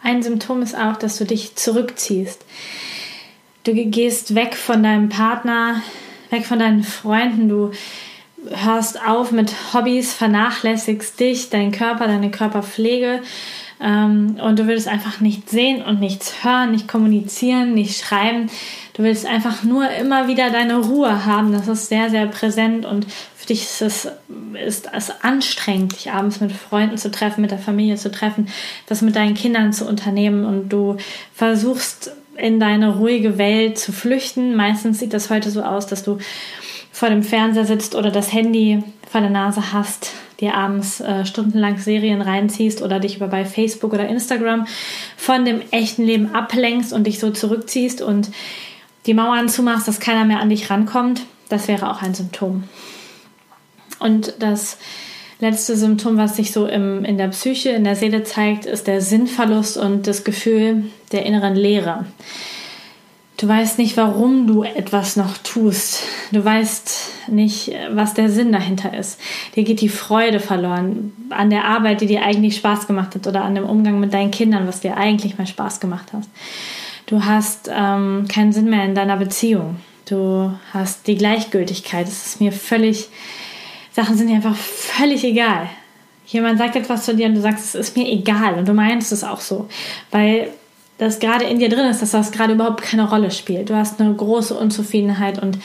Ein 0.04 0.22
Symptom 0.22 0.62
ist 0.62 0.78
auch, 0.78 0.98
dass 0.98 1.18
du 1.18 1.26
dich 1.26 1.56
zurückziehst. 1.56 2.46
Du 3.64 3.74
gehst 3.74 4.36
weg 4.36 4.56
von 4.56 4.84
deinem 4.84 5.10
Partner, 5.10 5.82
weg 6.30 6.46
von 6.46 6.60
deinen 6.60 6.84
Freunden, 6.84 7.48
du 7.48 7.72
hörst 8.50 9.02
auf 9.06 9.32
mit 9.32 9.54
Hobbys, 9.74 10.14
vernachlässigst 10.14 11.20
dich, 11.20 11.50
deinen 11.50 11.72
Körper, 11.72 12.08
deine 12.08 12.32
Körperpflege 12.32 13.22
ähm, 13.82 14.38
und 14.42 14.60
du 14.60 14.68
willst 14.68 14.88
einfach 14.88 15.20
nicht 15.20 15.50
sehen 15.50 15.84
und 15.84 16.00
nichts 16.00 16.44
hören, 16.44 16.72
nicht 16.72 16.88
kommunizieren, 16.88 17.74
nicht 17.74 18.04
schreiben. 18.04 18.50
Du 18.94 19.04
willst 19.04 19.26
einfach 19.26 19.64
nur 19.64 19.90
immer 19.90 20.28
wieder 20.28 20.50
deine 20.52 20.78
Ruhe 20.78 21.26
haben. 21.26 21.52
Das 21.52 21.68
ist 21.68 21.90
sehr, 21.90 22.10
sehr 22.10 22.28
präsent 22.28 22.86
und 22.86 23.08
für 23.36 23.48
dich 23.48 23.64
ist 23.64 23.82
es, 23.82 24.08
ist 24.66 24.90
es 24.94 25.12
anstrengend, 25.22 25.94
dich 25.94 26.12
abends 26.12 26.40
mit 26.40 26.54
Freunden 26.54 26.98
zu 26.98 27.12
treffen, 27.12 27.42
mit 27.42 27.52
der 27.52 27.60
Familie 27.60 27.98
zu 27.98 28.10
treffen, 28.10 28.48
das 28.88 29.02
mit 29.02 29.18
deinen 29.18 29.34
Kindern 29.34 29.74
zu 29.74 29.86
unternehmen 29.86 30.46
und 30.46 30.70
du 30.70 30.96
versuchst 31.34 32.12
in 32.38 32.60
deine 32.60 32.96
ruhige 32.96 33.38
Welt 33.38 33.78
zu 33.78 33.92
flüchten. 33.92 34.56
Meistens 34.56 35.00
sieht 35.00 35.14
das 35.14 35.30
heute 35.30 35.52
so 35.52 35.62
aus, 35.62 35.88
dass 35.88 36.04
du 36.04 36.20
vor 36.94 37.10
dem 37.10 37.24
Fernseher 37.24 37.66
sitzt 37.66 37.96
oder 37.96 38.12
das 38.12 38.32
Handy 38.32 38.84
vor 39.10 39.20
der 39.20 39.32
Nase 39.32 39.74
hast, 39.74 40.12
dir 40.40 40.54
abends 40.54 41.02
äh, 41.02 41.26
stundenlang 41.26 41.80
Serien 41.80 42.22
reinziehst 42.22 42.84
oder 42.84 43.00
dich 43.00 43.18
über 43.18 43.28
bei 43.28 43.46
Facebook 43.46 43.94
oder 43.94 44.08
Instagram 44.08 44.68
von 45.18 45.44
dem 45.44 45.62
echten 45.72 46.04
Leben 46.04 46.36
ablenkst 46.36 46.94
und 46.94 47.08
dich 47.08 47.20
so 47.20 47.32
zurückziehst 47.32 48.04
und 48.04 48.30
die 49.08 49.16
Mauern 49.16 49.50
zumachst, 49.50 49.88
dass 49.88 50.00
keiner 50.00 50.24
mehr 50.24 50.40
an 50.40 50.50
dich 50.50 50.70
rankommt, 50.70 51.24
das 51.50 51.68
wäre 51.68 51.90
auch 51.90 52.04
ein 52.04 52.14
Symptom. 52.14 52.64
Und 54.00 54.36
das 54.38 54.78
letzte 55.40 55.76
Symptom, 55.76 56.18
was 56.18 56.36
sich 56.36 56.52
so 56.52 56.68
im, 56.68 57.04
in 57.06 57.18
der 57.18 57.30
Psyche, 57.30 57.70
in 57.70 57.84
der 57.86 57.96
Seele 57.96 58.24
zeigt, 58.24 58.66
ist 58.66 58.86
der 58.86 59.02
Sinnverlust 59.02 59.78
und 59.78 60.06
das 60.06 60.24
Gefühl 60.24 60.86
der 61.12 61.26
inneren 61.26 61.56
Leere. 61.56 62.06
Du 63.44 63.50
weißt 63.50 63.78
nicht, 63.78 63.98
warum 63.98 64.48
du 64.48 64.64
etwas 64.64 65.18
noch 65.18 65.38
tust. 65.40 66.02
Du 66.32 66.46
weißt 66.46 67.28
nicht, 67.28 67.74
was 67.92 68.14
der 68.14 68.30
Sinn 68.30 68.54
dahinter 68.54 68.98
ist. 68.98 69.20
Dir 69.54 69.66
geht 69.66 69.82
die 69.82 69.90
Freude 69.90 70.40
verloren 70.40 71.12
an 71.30 71.50
der 71.50 71.66
Arbeit, 71.66 72.00
die 72.00 72.06
dir 72.06 72.24
eigentlich 72.24 72.56
Spaß 72.56 72.88
gemacht 72.88 73.16
hat 73.16 73.28
oder 73.28 73.44
an 73.44 73.54
dem 73.54 73.66
Umgang 73.66 74.00
mit 74.00 74.14
deinen 74.14 74.32
Kindern, 74.32 74.66
was 74.66 74.80
dir 74.80 74.96
eigentlich 74.96 75.38
mal 75.38 75.46
Spaß 75.46 75.82
gemacht 75.82 76.14
hat. 76.14 76.24
Du 77.06 77.26
hast 77.26 77.70
ähm, 77.70 78.30
keinen 78.30 78.54
Sinn 78.54 78.70
mehr 78.70 78.86
in 78.86 78.96
deiner 78.96 79.18
Beziehung. 79.18 79.76
Du 80.06 80.54
hast 80.74 81.06
die 81.08 81.16
Gleichgültigkeit. 81.16 82.08
Es 82.08 82.28
ist 82.28 82.40
mir 82.40 82.54
völlig, 82.54 83.10
Sachen 83.92 84.16
sind 84.16 84.30
dir 84.30 84.36
einfach 84.36 84.56
völlig 84.56 85.22
egal. 85.26 85.70
Jemand 86.28 86.60
sagt 86.60 86.78
etwas 86.78 87.04
zu 87.04 87.14
dir 87.14 87.26
und 87.26 87.36
du 87.36 87.42
sagst, 87.42 87.66
es 87.66 87.90
ist 87.90 87.98
mir 87.98 88.08
egal 88.08 88.54
und 88.54 88.70
du 88.70 88.74
meinst 88.74 89.12
es 89.12 89.26
auch 89.26 89.42
so, 89.42 89.68
weil 90.12 90.48
das 90.98 91.20
gerade 91.20 91.46
in 91.46 91.60
dir 91.60 91.70
drin 91.70 91.86
ist, 91.86 92.02
dass 92.02 92.12
das 92.12 92.32
gerade 92.32 92.54
überhaupt 92.54 92.84
keine 92.84 93.10
Rolle 93.10 93.32
spielt. 93.32 93.70
Du 93.70 93.76
hast 93.76 94.00
eine 94.00 94.14
große 94.14 94.54
Unzufriedenheit 94.54 95.42
und 95.42 95.58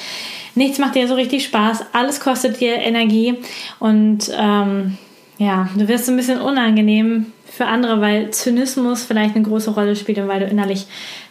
nichts 0.55 0.79
macht 0.79 0.95
dir 0.95 1.07
so 1.07 1.15
richtig 1.15 1.45
Spaß. 1.45 1.87
Alles 1.93 2.21
kostet 2.21 2.61
dir 2.61 2.77
Energie 2.77 3.37
und 3.79 4.31
ähm, 4.37 4.99
ja, 5.39 5.69
du 5.77 5.87
wirst 5.87 6.09
ein 6.09 6.17
bisschen 6.17 6.41
unangenehm 6.41 7.27
für 7.47 7.67
andere, 7.67 8.01
weil 8.01 8.31
Zynismus 8.31 9.05
vielleicht 9.05 9.37
eine 9.37 9.45
große 9.45 9.71
Rolle 9.71 9.97
spielt 9.97 10.19
und 10.19 10.29
weil 10.29 10.41
du 10.41 10.47
innerlich 10.47 10.87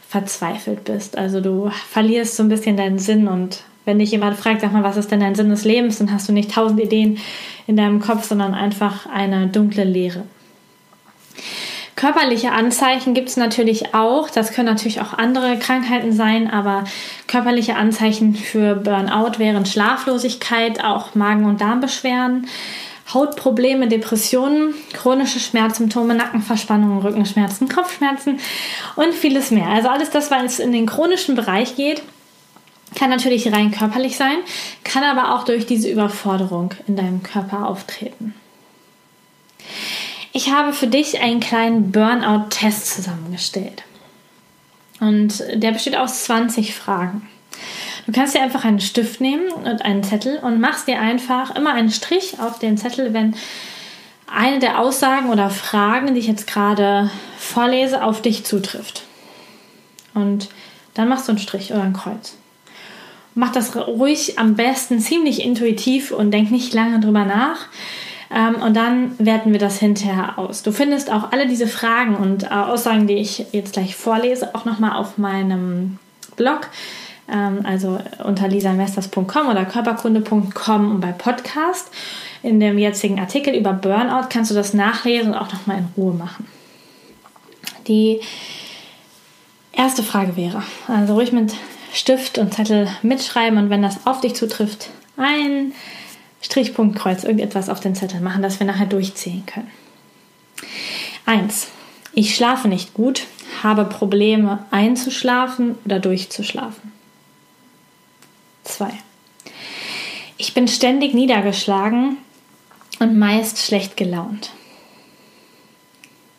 verzweifelt 0.07 0.85
bist. 0.85 1.17
Also 1.17 1.41
du 1.41 1.69
verlierst 1.89 2.37
so 2.37 2.43
ein 2.43 2.49
bisschen 2.49 2.77
deinen 2.77 2.99
Sinn 2.99 3.27
und 3.27 3.63
wenn 3.83 3.99
dich 3.99 4.11
jemand 4.11 4.37
fragt, 4.37 4.61
sag 4.61 4.73
mal, 4.73 4.83
was 4.83 4.97
ist 4.97 5.11
denn 5.11 5.21
dein 5.21 5.35
Sinn 5.35 5.49
des 5.49 5.63
Lebens, 5.63 5.97
dann 5.97 6.11
hast 6.11 6.27
du 6.27 6.33
nicht 6.33 6.51
tausend 6.51 6.79
Ideen 6.79 7.19
in 7.67 7.77
deinem 7.77 7.99
Kopf, 7.99 8.25
sondern 8.25 8.53
einfach 8.53 9.05
eine 9.05 9.47
dunkle 9.47 9.83
Leere. 9.83 10.23
Körperliche 11.97 12.51
Anzeichen 12.51 13.15
gibt 13.15 13.29
es 13.29 13.37
natürlich 13.37 13.95
auch. 13.95 14.29
Das 14.29 14.51
können 14.51 14.67
natürlich 14.67 15.01
auch 15.01 15.13
andere 15.13 15.57
Krankheiten 15.57 16.13
sein, 16.13 16.47
aber 16.47 16.83
körperliche 17.25 17.75
Anzeichen 17.75 18.35
für 18.35 18.75
Burnout 18.75 19.39
wären 19.39 19.65
Schlaflosigkeit, 19.65 20.83
auch 20.83 21.15
Magen- 21.15 21.45
und 21.45 21.59
Darmbeschwerden, 21.59 22.47
Hautprobleme, 23.11 23.87
Depressionen, 23.87 24.75
chronische 24.93 25.39
Schmerzsymptome, 25.39 26.13
Nackenverspannungen, 26.13 26.99
Rückenschmerzen, 26.99 27.67
Kopfschmerzen 27.67 28.39
und 28.95 29.15
vieles 29.15 29.49
mehr. 29.49 29.67
Also 29.69 29.89
alles 29.89 30.11
das, 30.11 30.29
was 30.29 30.59
in 30.59 30.71
den 30.71 30.85
chronischen 30.85 31.33
Bereich 31.33 31.75
geht, 31.75 32.03
kann 32.93 33.09
natürlich 33.09 33.51
rein 33.51 33.71
körperlich 33.71 34.17
sein, 34.17 34.37
kann 34.83 35.03
aber 35.03 35.33
auch 35.33 35.45
durch 35.45 35.65
diese 35.65 35.89
Überforderung 35.89 36.75
in 36.87 36.95
deinem 36.95 37.23
Körper 37.23 37.67
auftreten. 37.67 38.35
Ich 40.37 40.51
habe 40.51 40.71
für 40.71 40.85
dich 40.85 41.19
einen 41.19 41.39
kleinen 41.39 41.91
Burnout-Test 41.91 42.93
zusammengestellt. 42.93 43.81
Und 44.99 45.43
der 45.51 45.71
besteht 45.71 45.97
aus 45.97 46.25
20 46.25 46.75
Fragen. 46.75 47.27
Du 48.05 48.11
kannst 48.11 48.35
dir 48.35 48.43
einfach 48.43 48.63
einen 48.63 48.79
Stift 48.79 49.19
nehmen 49.19 49.51
und 49.51 49.81
einen 49.81 50.03
Zettel 50.03 50.37
und 50.37 50.61
machst 50.61 50.87
dir 50.87 51.01
einfach 51.01 51.55
immer 51.55 51.73
einen 51.73 51.89
Strich 51.89 52.39
auf 52.39 52.59
den 52.59 52.77
Zettel, 52.77 53.15
wenn 53.15 53.35
eine 54.27 54.59
der 54.59 54.79
Aussagen 54.79 55.31
oder 55.31 55.49
Fragen, 55.49 56.13
die 56.13 56.19
ich 56.19 56.27
jetzt 56.27 56.45
gerade 56.45 57.09
vorlese, 57.39 58.03
auf 58.03 58.21
dich 58.21 58.45
zutrifft. 58.45 59.05
Und 60.13 60.49
dann 60.93 61.09
machst 61.09 61.27
du 61.27 61.31
einen 61.31 61.39
Strich 61.39 61.71
oder 61.71 61.81
ein 61.81 61.93
Kreuz. 61.93 62.35
Mach 63.33 63.51
das 63.51 63.75
ruhig 63.75 64.37
am 64.37 64.53
besten 64.53 64.99
ziemlich 64.99 65.41
intuitiv 65.41 66.11
und 66.11 66.29
denk 66.29 66.51
nicht 66.51 66.75
lange 66.75 66.99
drüber 66.99 67.25
nach. 67.25 67.69
Ähm, 68.33 68.55
und 68.61 68.75
dann 68.75 69.17
werten 69.19 69.51
wir 69.51 69.59
das 69.59 69.79
hinterher 69.79 70.37
aus. 70.37 70.63
Du 70.63 70.71
findest 70.71 71.11
auch 71.11 71.31
alle 71.31 71.47
diese 71.47 71.67
Fragen 71.67 72.15
und 72.15 72.43
äh, 72.43 72.47
Aussagen, 72.47 73.07
die 73.07 73.15
ich 73.15 73.45
jetzt 73.51 73.73
gleich 73.73 73.95
vorlese, 73.95 74.53
auch 74.53 74.65
nochmal 74.65 74.97
auf 74.97 75.17
meinem 75.17 75.99
Blog 76.35 76.69
ähm, 77.29 77.59
also 77.63 77.99
unter 78.23 78.47
lisamesters.com 78.47 79.47
oder 79.47 79.65
körperkunde.com 79.65 80.91
und 80.91 81.01
bei 81.01 81.11
Podcast. 81.11 81.91
In 82.43 82.59
dem 82.59 82.77
jetzigen 82.77 83.19
Artikel 83.19 83.55
über 83.55 83.73
Burnout 83.73 84.27
kannst 84.29 84.51
du 84.51 84.55
das 84.55 84.73
nachlesen 84.73 85.33
und 85.33 85.37
auch 85.37 85.51
nochmal 85.51 85.79
in 85.79 85.87
Ruhe 85.97 86.13
machen. 86.13 86.47
Die 87.87 88.19
erste 89.71 90.03
Frage 90.03 90.35
wäre, 90.35 90.63
also 90.87 91.15
ruhig 91.15 91.31
mit 91.31 91.53
Stift 91.93 92.37
und 92.37 92.53
Zettel 92.53 92.87
mitschreiben 93.01 93.57
und 93.57 93.69
wenn 93.69 93.81
das 93.81 94.05
auf 94.05 94.21
dich 94.21 94.35
zutrifft, 94.35 94.89
ein 95.15 95.73
Strichpunkt, 96.41 96.97
Kreuz, 96.97 97.23
irgendetwas 97.23 97.69
auf 97.69 97.79
den 97.79 97.95
Zettel 97.95 98.21
machen, 98.21 98.41
dass 98.41 98.59
wir 98.59 98.67
nachher 98.67 98.85
durchzählen 98.85 99.45
können. 99.45 99.71
1. 101.25 101.67
Ich 102.13 102.35
schlafe 102.35 102.67
nicht 102.67 102.93
gut, 102.93 103.23
habe 103.63 103.85
Probleme 103.85 104.65
einzuschlafen 104.71 105.75
oder 105.85 105.99
durchzuschlafen. 105.99 106.91
2. 108.63 108.89
Ich 110.37 110.53
bin 110.53 110.67
ständig 110.67 111.13
niedergeschlagen 111.13 112.17
und 112.99 113.17
meist 113.17 113.59
schlecht 113.59 113.97
gelaunt. 113.97 114.51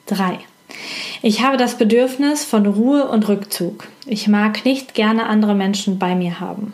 3. 0.06 0.38
Ich 1.22 1.42
habe 1.42 1.56
das 1.56 1.76
Bedürfnis 1.76 2.44
von 2.44 2.66
Ruhe 2.66 3.08
und 3.08 3.28
Rückzug. 3.28 3.88
Ich 4.06 4.28
mag 4.28 4.64
nicht 4.64 4.94
gerne 4.94 5.26
andere 5.26 5.54
Menschen 5.54 5.98
bei 5.98 6.14
mir 6.14 6.40
haben. 6.40 6.72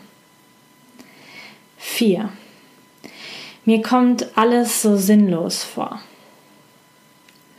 4. 1.77 2.29
Mir 3.65 3.81
kommt 3.81 4.37
alles 4.37 4.83
so 4.83 4.95
sinnlos 4.95 5.63
vor. 5.63 5.99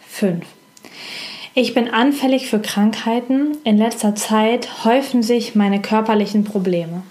5. 0.08 0.46
Ich 1.54 1.74
bin 1.74 1.88
anfällig 1.90 2.48
für 2.48 2.60
Krankheiten. 2.60 3.58
In 3.64 3.76
letzter 3.76 4.14
Zeit 4.14 4.84
häufen 4.84 5.24
sich 5.24 5.56
meine 5.56 5.82
körperlichen 5.82 6.44
Probleme. 6.44 7.02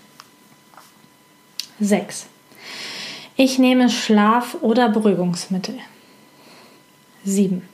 6. 1.79 2.27
Ich 3.35 3.59
nehme 3.59 3.89
Schlaf- 3.89 4.57
oder 4.61 4.87
Beruhigungsmittel. 4.87 5.77
7. 7.25 7.67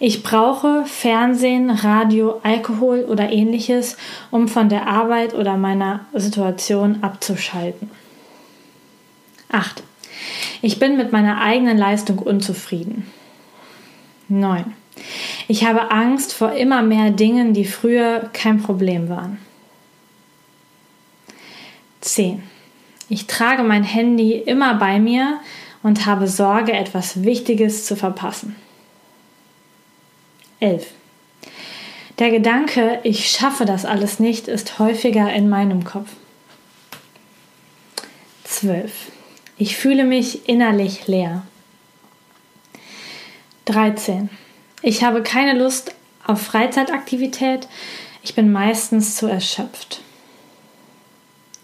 Ich 0.00 0.24
brauche 0.24 0.84
Fernsehen, 0.84 1.70
Radio, 1.70 2.40
Alkohol 2.42 3.04
oder 3.04 3.30
ähnliches, 3.30 3.96
um 4.32 4.48
von 4.48 4.68
der 4.68 4.88
Arbeit 4.88 5.32
oder 5.32 5.56
meiner 5.56 6.06
Situation 6.12 7.02
abzuschalten. 7.02 7.90
8. 9.48 9.84
Ich 10.62 10.78
bin 10.78 10.96
mit 10.96 11.12
meiner 11.12 11.40
eigenen 11.40 11.76
Leistung 11.76 12.18
unzufrieden. 12.18 13.10
9. 14.28 14.74
Ich 15.48 15.64
habe 15.64 15.90
Angst 15.90 16.32
vor 16.32 16.52
immer 16.52 16.82
mehr 16.82 17.10
Dingen, 17.10 17.52
die 17.52 17.64
früher 17.64 18.30
kein 18.32 18.62
Problem 18.62 19.08
waren. 19.08 19.38
10. 22.00 22.42
Ich 23.08 23.26
trage 23.26 23.62
mein 23.62 23.84
Handy 23.84 24.32
immer 24.32 24.74
bei 24.74 24.98
mir 24.98 25.40
und 25.82 26.06
habe 26.06 26.28
Sorge, 26.28 26.72
etwas 26.72 27.22
Wichtiges 27.22 27.84
zu 27.84 27.96
verpassen. 27.96 28.56
11. 30.60 30.86
Der 32.18 32.30
Gedanke, 32.30 33.00
ich 33.02 33.30
schaffe 33.30 33.64
das 33.64 33.84
alles 33.84 34.20
nicht, 34.20 34.48
ist 34.48 34.78
häufiger 34.78 35.32
in 35.32 35.48
meinem 35.48 35.84
Kopf. 35.84 36.08
12. 38.44 38.92
Ich 39.66 39.78
fühle 39.78 40.04
mich 40.04 40.46
innerlich 40.46 41.06
leer. 41.06 41.42
13. 43.64 44.28
Ich 44.82 45.02
habe 45.02 45.22
keine 45.22 45.58
Lust 45.58 45.94
auf 46.26 46.42
Freizeitaktivität. 46.42 47.66
Ich 48.22 48.34
bin 48.34 48.52
meistens 48.52 49.16
zu 49.16 49.26
erschöpft. 49.26 50.02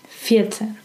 14. 0.08 0.78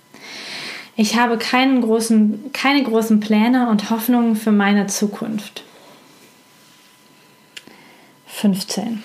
Ich 0.97 1.15
habe 1.15 1.38
keinen 1.38 1.80
großen, 1.80 2.51
keine 2.51 2.84
großen 2.84 3.21
Pläne 3.21 3.69
und 3.69 3.89
Hoffnungen 3.91 4.36
für 4.36 4.51
meine 4.51 4.88
Zukunft. 4.88 5.63
15. 8.28 9.04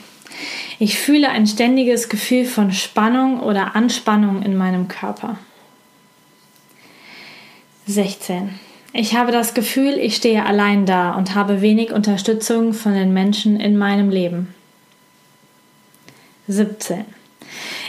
Ich 0.80 0.98
fühle 0.98 1.28
ein 1.28 1.46
ständiges 1.46 2.08
Gefühl 2.08 2.44
von 2.44 2.72
Spannung 2.72 3.38
oder 3.38 3.76
Anspannung 3.76 4.42
in 4.42 4.56
meinem 4.56 4.88
Körper. 4.88 5.38
16. 7.90 8.58
Ich 8.92 9.14
habe 9.14 9.32
das 9.32 9.54
Gefühl, 9.54 9.98
ich 9.98 10.16
stehe 10.16 10.44
allein 10.44 10.86
da 10.86 11.14
und 11.14 11.34
habe 11.34 11.60
wenig 11.60 11.92
Unterstützung 11.92 12.72
von 12.72 12.94
den 12.94 13.12
Menschen 13.12 13.60
in 13.60 13.76
meinem 13.76 14.10
Leben. 14.10 14.54
17. 16.48 17.04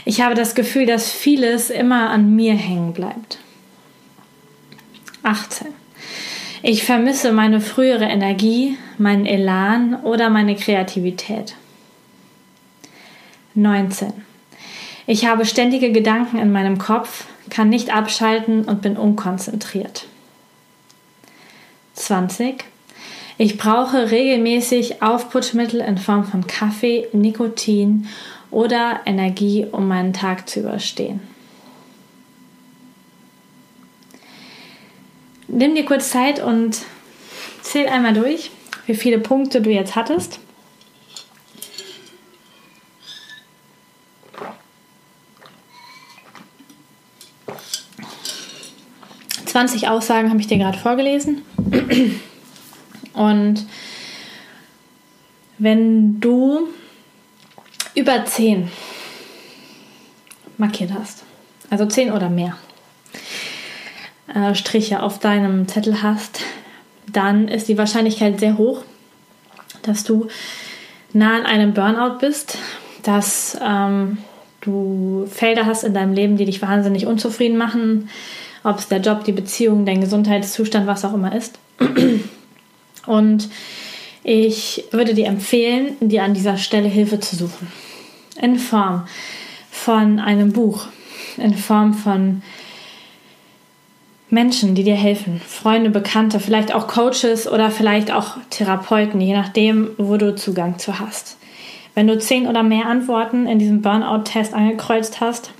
Ich 0.06 0.22
habe 0.22 0.36
das 0.36 0.56
Gefühl, 0.56 0.86
dass 0.86 1.12
vieles 1.12 1.70
immer 1.70 2.10
an 2.10 2.36
mir 2.36 2.54
hängen 2.54 2.94
bleibt. 2.94 3.40
18. 5.24 5.68
Ich 6.64 6.84
vermisse 6.84 7.32
meine 7.32 7.62
frühere 7.62 8.06
Energie, 8.06 8.78
meinen 9.00 9.26
Elan 9.26 9.96
oder 10.04 10.30
meine 10.30 10.56
Kreativität. 10.56 11.56
19. 13.56 14.14
Ich 15.08 15.26
habe 15.26 15.46
ständige 15.46 15.92
Gedanken 15.92 16.38
in 16.38 16.52
meinem 16.52 16.78
Kopf, 16.78 17.26
kann 17.52 17.70
nicht 17.70 17.94
abschalten 17.94 18.64
und 18.64 18.82
bin 18.82 18.98
unkonzentriert. 18.98 20.08
20. 21.94 22.64
Ich 23.38 23.58
brauche 23.58 24.10
regelmäßig 24.10 25.04
Aufputschmittel 25.04 25.82
in 25.82 25.98
Form 25.98 26.24
von 26.24 26.48
Kaffee, 26.48 27.08
Nikotin 27.12 28.08
oder 28.50 29.02
Energie, 29.06 29.68
um 29.72 29.88
meinen 29.88 30.14
Tag 30.14 30.50
zu 30.50 30.62
überstehen. 30.62 31.20
Nimm 35.48 35.76
dir 35.76 35.86
kurz 35.86 36.12
Zeit 36.12 36.42
und 36.42 36.80
zähl 37.62 37.88
einmal 37.88 38.14
durch, 38.14 38.52
wie 38.86 38.96
viele 38.96 39.20
Punkte 39.20 39.62
du 39.62 39.70
jetzt 39.70 39.96
hattest. 39.96 40.40
Zwanzig 49.52 49.90
Aussagen 49.90 50.30
habe 50.30 50.40
ich 50.40 50.48
dir 50.48 50.58
gerade 50.58 50.78
vorgelesen. 50.78 51.42
Und 53.12 53.66
wenn 55.58 56.22
du 56.22 56.70
über 57.94 58.24
10 58.24 58.72
markiert 60.58 60.92
hast, 60.98 61.26
also 61.70 61.86
10 61.86 62.14
oder 62.14 62.30
mehr 62.30 62.56
äh, 64.34 64.56
Striche 64.56 65.04
auf 65.04 65.20
deinem 65.20 65.68
Zettel 65.68 66.02
hast, 66.02 66.40
dann 67.12 67.50
ist 67.50 67.68
die 67.68 67.78
Wahrscheinlichkeit 67.78 68.40
sehr 68.40 68.58
hoch, 68.58 68.84
dass 69.82 70.06
du 70.06 70.30
nah 71.12 71.36
an 71.36 71.46
einem 71.46 71.74
Burnout 71.74 72.20
bist, 72.20 72.58
dass 73.04 73.60
ähm, 73.62 74.20
du 74.62 75.28
Felder 75.30 75.66
hast 75.66 75.84
in 75.84 75.94
deinem 75.94 76.14
Leben, 76.14 76.38
die 76.38 76.46
dich 76.46 76.62
wahnsinnig 76.62 77.06
unzufrieden 77.06 77.58
machen, 77.58 78.08
ob 78.64 78.80
es 78.80 78.88
der 78.88 79.00
Job, 79.00 79.24
die 79.24 79.32
Beziehung, 79.32 79.86
dein 79.86 80.02
Gesundheitszustand, 80.02 80.88
was 80.88 81.06
auch 81.06 81.14
immer 81.14 81.36
ist. 81.36 81.60
Und 83.06 83.50
ich 84.24 84.84
würde 84.92 85.14
dir 85.14 85.28
empfehlen, 85.28 85.96
dir 86.00 86.24
an 86.24 86.34
dieser 86.34 86.58
Stelle 86.58 86.88
Hilfe 86.88 87.20
zu 87.20 87.36
suchen. 87.36 87.68
In 88.40 88.58
Form 88.58 89.08
von 89.72 90.20
einem 90.20 90.54
Buch, 90.54 90.86
in 91.38 91.56
Form 91.56 91.94
von 91.94 92.44
Menschen, 94.30 94.76
die 94.76 94.84
dir 94.84 94.96
helfen, 94.96 95.42
Freunde, 95.46 95.90
Bekannte, 95.90 96.40
vielleicht 96.40 96.74
auch 96.74 96.88
Coaches 96.88 97.52
oder 97.52 97.70
vielleicht 97.70 98.12
auch 98.12 98.38
Therapeuten, 98.50 99.20
je 99.20 99.34
nachdem, 99.34 99.90
wo 99.98 100.18
du 100.18 100.36
Zugang 100.36 100.80
zu 100.80 101.00
hast. 101.00 101.38
Wenn 101.96 102.08
du 102.08 102.18
zehn 102.18 102.48
oder 102.48 102.64
mehr 102.64 102.86
Antworten 102.86 103.48
in 103.48 103.60
diesem 103.60 103.82
Burnout-Test 103.82 104.54
angekreuzt 104.54 105.20
hast, 105.20 105.52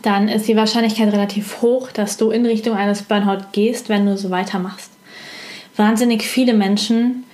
dann 0.00 0.28
ist 0.28 0.48
die 0.48 0.56
Wahrscheinlichkeit 0.56 1.12
relativ 1.12 1.60
hoch, 1.60 1.90
dass 1.92 2.16
du 2.16 2.30
in 2.30 2.46
Richtung 2.46 2.76
eines 2.76 3.02
Burnout 3.02 3.46
gehst, 3.52 3.88
wenn 3.88 4.06
du 4.06 4.16
so 4.16 4.30
weitermachst. 4.30 4.90
Wahnsinnig 5.76 6.22
viele 6.22 6.54
Menschen 6.54 7.24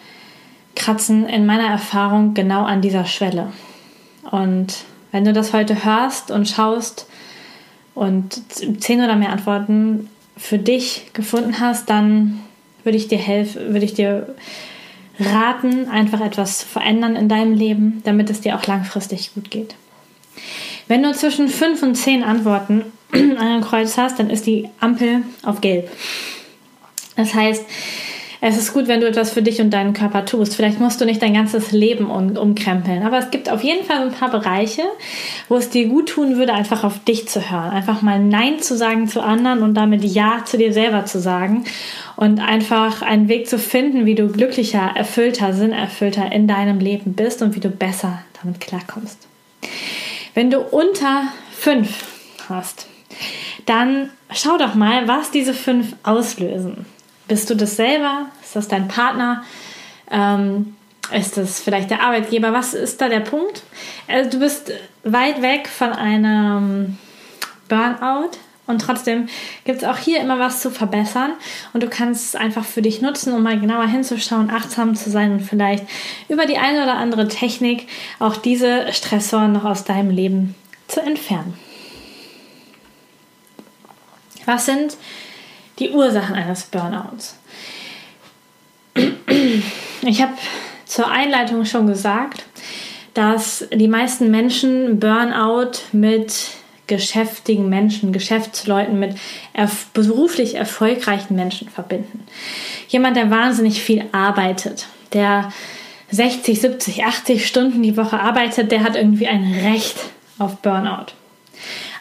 kratzen 0.75 1.29
in 1.29 1.47
meiner 1.47 1.69
Erfahrung 1.69 2.35
genau 2.35 2.65
an 2.65 2.83
dieser 2.83 3.05
Schwelle. 3.05 3.53
Und 4.31 4.85
wenn 5.13 5.25
du 5.25 5.33
das 5.33 5.53
heute 5.53 5.85
hörst 5.85 6.31
und 6.31 6.49
schaust 6.49 7.07
und 7.95 8.43
zehn 8.81 9.03
oder 9.03 9.17
mehr 9.17 9.33
Antworten 9.33 10.09
für 10.37 10.59
dich 10.59 11.11
gefunden 11.15 11.61
hast, 11.61 11.91
dann 11.91 12.41
würde 12.85 12.97
ich 12.97 13.09
dir 13.09 13.19
helfen, 13.19 13.73
würde 13.73 13.85
ich 13.85 13.95
dir 13.95 14.35
raten, 15.19 15.89
einfach 15.89 16.21
etwas 16.21 16.59
zu 16.59 16.67
verändern 16.67 17.17
in 17.17 17.29
deinem 17.29 17.55
Leben, 17.55 18.03
damit 18.05 18.31
es 18.31 18.41
dir 18.41 18.57
auch 18.57 18.67
langfristig 18.67 19.35
gut 19.35 19.51
geht. 19.51 19.75
Wenn 20.89 21.03
du 21.03 21.13
zwischen 21.13 21.49
fünf 21.49 21.83
und 21.83 21.95
zehn 21.95 22.23
Antworten 22.23 22.85
an 23.13 23.61
Kreuz 23.61 23.97
hast, 23.97 24.19
dann 24.19 24.31
ist 24.31 24.47
die 24.47 24.69
Ampel 24.81 25.23
auf 25.43 25.61
gelb. 25.61 25.91
Das 27.17 27.35
heißt, 27.35 27.65
es 28.41 28.57
ist 28.57 28.73
gut, 28.73 28.87
wenn 28.87 29.01
du 29.01 29.09
etwas 29.09 29.33
für 29.33 29.43
dich 29.43 29.61
und 29.61 29.71
deinen 29.71 29.95
Körper 29.95 30.25
tust. 30.25 30.55
Vielleicht 30.55 30.79
musst 30.79 31.01
du 31.01 31.05
nicht 31.05 31.21
dein 31.21 31.35
ganzes 31.35 31.73
Leben 31.73 32.09
um, 32.09 32.37
umkrempeln, 32.37 33.03
aber 33.03 33.19
es 33.19 33.31
gibt 33.31 33.51
auf 33.51 33.65
jeden 33.65 33.85
Fall 33.85 34.01
ein 34.01 34.13
paar 34.13 34.31
Bereiche, 34.31 34.83
wo 35.49 35.57
es 35.57 35.71
dir 35.71 35.89
gut 35.89 36.11
tun 36.11 36.37
würde, 36.37 36.55
einfach 36.55 36.85
auf 36.85 37.03
dich 37.03 37.29
zu 37.29 37.51
hören. 37.51 37.71
Einfach 37.71 38.01
mal 38.01 38.21
Nein 38.21 38.61
zu 38.61 38.77
sagen 38.77 39.09
zu 39.09 39.21
anderen 39.23 39.63
und 39.63 39.75
damit 39.75 40.05
Ja 40.05 40.45
zu 40.45 40.57
dir 40.57 40.73
selber 40.73 41.05
zu 41.05 41.19
sagen 41.19 41.65
und 42.15 42.39
einfach 42.39 43.03
einen 43.03 43.29
Weg 43.29 43.49
zu 43.49 43.59
finden, 43.59 44.07
wie 44.07 44.15
du 44.15 44.29
glücklicher, 44.29 44.93
erfüllter, 44.95 45.53
sinnerfüllter 45.53 46.31
in 46.31 46.47
deinem 46.47 46.79
Leben 46.79 47.15
bist 47.15 47.43
und 47.43 47.57
wie 47.57 47.61
du 47.61 47.71
besser 47.71 48.23
damit 48.41 48.61
klarkommst. 48.61 49.27
Wenn 50.39 50.53
du 50.53 50.61
unter 50.61 51.25
fünf 51.51 52.05
hast, 52.49 52.87
dann 53.67 54.11
schau 54.33 54.57
doch 54.57 54.77
mal, 54.77 55.09
was 55.09 55.33
diese 55.33 55.53
fünf 55.53 55.97
auslösen. 56.05 56.87
Bist 57.27 57.51
du 57.51 57.57
das 57.57 57.75
selber? 57.75 58.27
Ist 58.41 58.55
das 58.55 58.69
dein 58.69 58.87
Partner? 58.87 59.43
Ähm, 60.09 60.77
ist 61.13 61.39
das 61.39 61.59
vielleicht 61.59 61.91
der 61.91 62.05
Arbeitgeber? 62.05 62.53
Was 62.53 62.73
ist 62.73 63.01
da 63.01 63.09
der 63.09 63.19
Punkt? 63.19 63.65
Also 64.07 64.31
du 64.31 64.39
bist 64.39 64.71
weit 65.03 65.43
weg 65.43 65.67
von 65.67 65.91
einem 65.91 66.99
Burnout 67.69 68.39
und 68.69 68.81
trotzdem 68.81 69.29
gibt 69.65 69.83
es 69.83 69.89
auch 69.89 69.99
hier 69.99 70.21
immer 70.21 70.39
was 70.39 70.63
zu 70.63 70.71
verbessern 70.71 71.33
und 71.73 71.83
du 71.83 71.89
kannst 71.89 72.27
es 72.27 72.35
einfach 72.37 72.65
für 72.65 72.83
dich 72.83 73.03
nutzen, 73.03 73.33
um 73.33 73.43
mal 73.43 73.59
genauer 73.59 73.89
hinzuschauen, 73.89 74.51
achtsam 74.51 74.95
zu 74.95 75.11
sein 75.11 75.33
und 75.33 75.41
vielleicht 75.41 75.85
über 76.29 76.47
die 76.47 76.59
eine 76.59 76.85
oder 76.85 76.95
andere 76.95 77.27
Technik 77.27 77.89
auch 78.21 78.37
diese 78.37 78.93
Stressoren 78.93 79.53
noch 79.53 79.65
aus 79.65 79.83
deinem 79.83 80.11
Leben 80.11 80.55
zu 80.87 81.01
entfernen. 81.01 81.55
Was 84.47 84.67
sind 84.67 84.97
die 85.79 85.91
Ursachen 85.91 86.35
eines 86.35 86.65
Burnouts. 86.65 87.39
Ich 90.03 90.23
habe 90.23 90.35
zur 90.85 91.11
Einleitung 91.11 91.65
schon 91.65 91.87
gesagt, 91.87 92.45
dass 93.15 93.67
die 93.73 93.89
meisten 93.89 94.31
Menschen 94.31 95.01
Burnout 95.01 95.73
mit 95.93 96.51
geschäftigen 96.89 97.69
Menschen, 97.69 98.13
Geschäftsleuten, 98.13 98.99
mit 98.99 99.17
erf 99.53 99.87
beruflich 99.93 100.57
erfolgreichen 100.57 101.37
Menschen 101.37 101.69
verbinden. 101.69 102.25
Jemand, 102.89 103.17
der 103.17 103.31
wahnsinnig 103.31 103.83
viel 103.83 104.05
arbeitet, 104.13 104.89
der 105.13 105.53
60, 106.11 106.61
70, 106.61 107.05
80 107.05 107.47
Stunden 107.47 107.83
die 107.83 107.97
Woche 107.97 108.19
arbeitet, 108.19 108.73
der 108.73 108.83
hat 108.83 108.97
irgendwie 108.97 109.29
ein 109.29 109.45
Recht 109.63 109.97
auf 110.39 110.57
Burnout. 110.57 111.13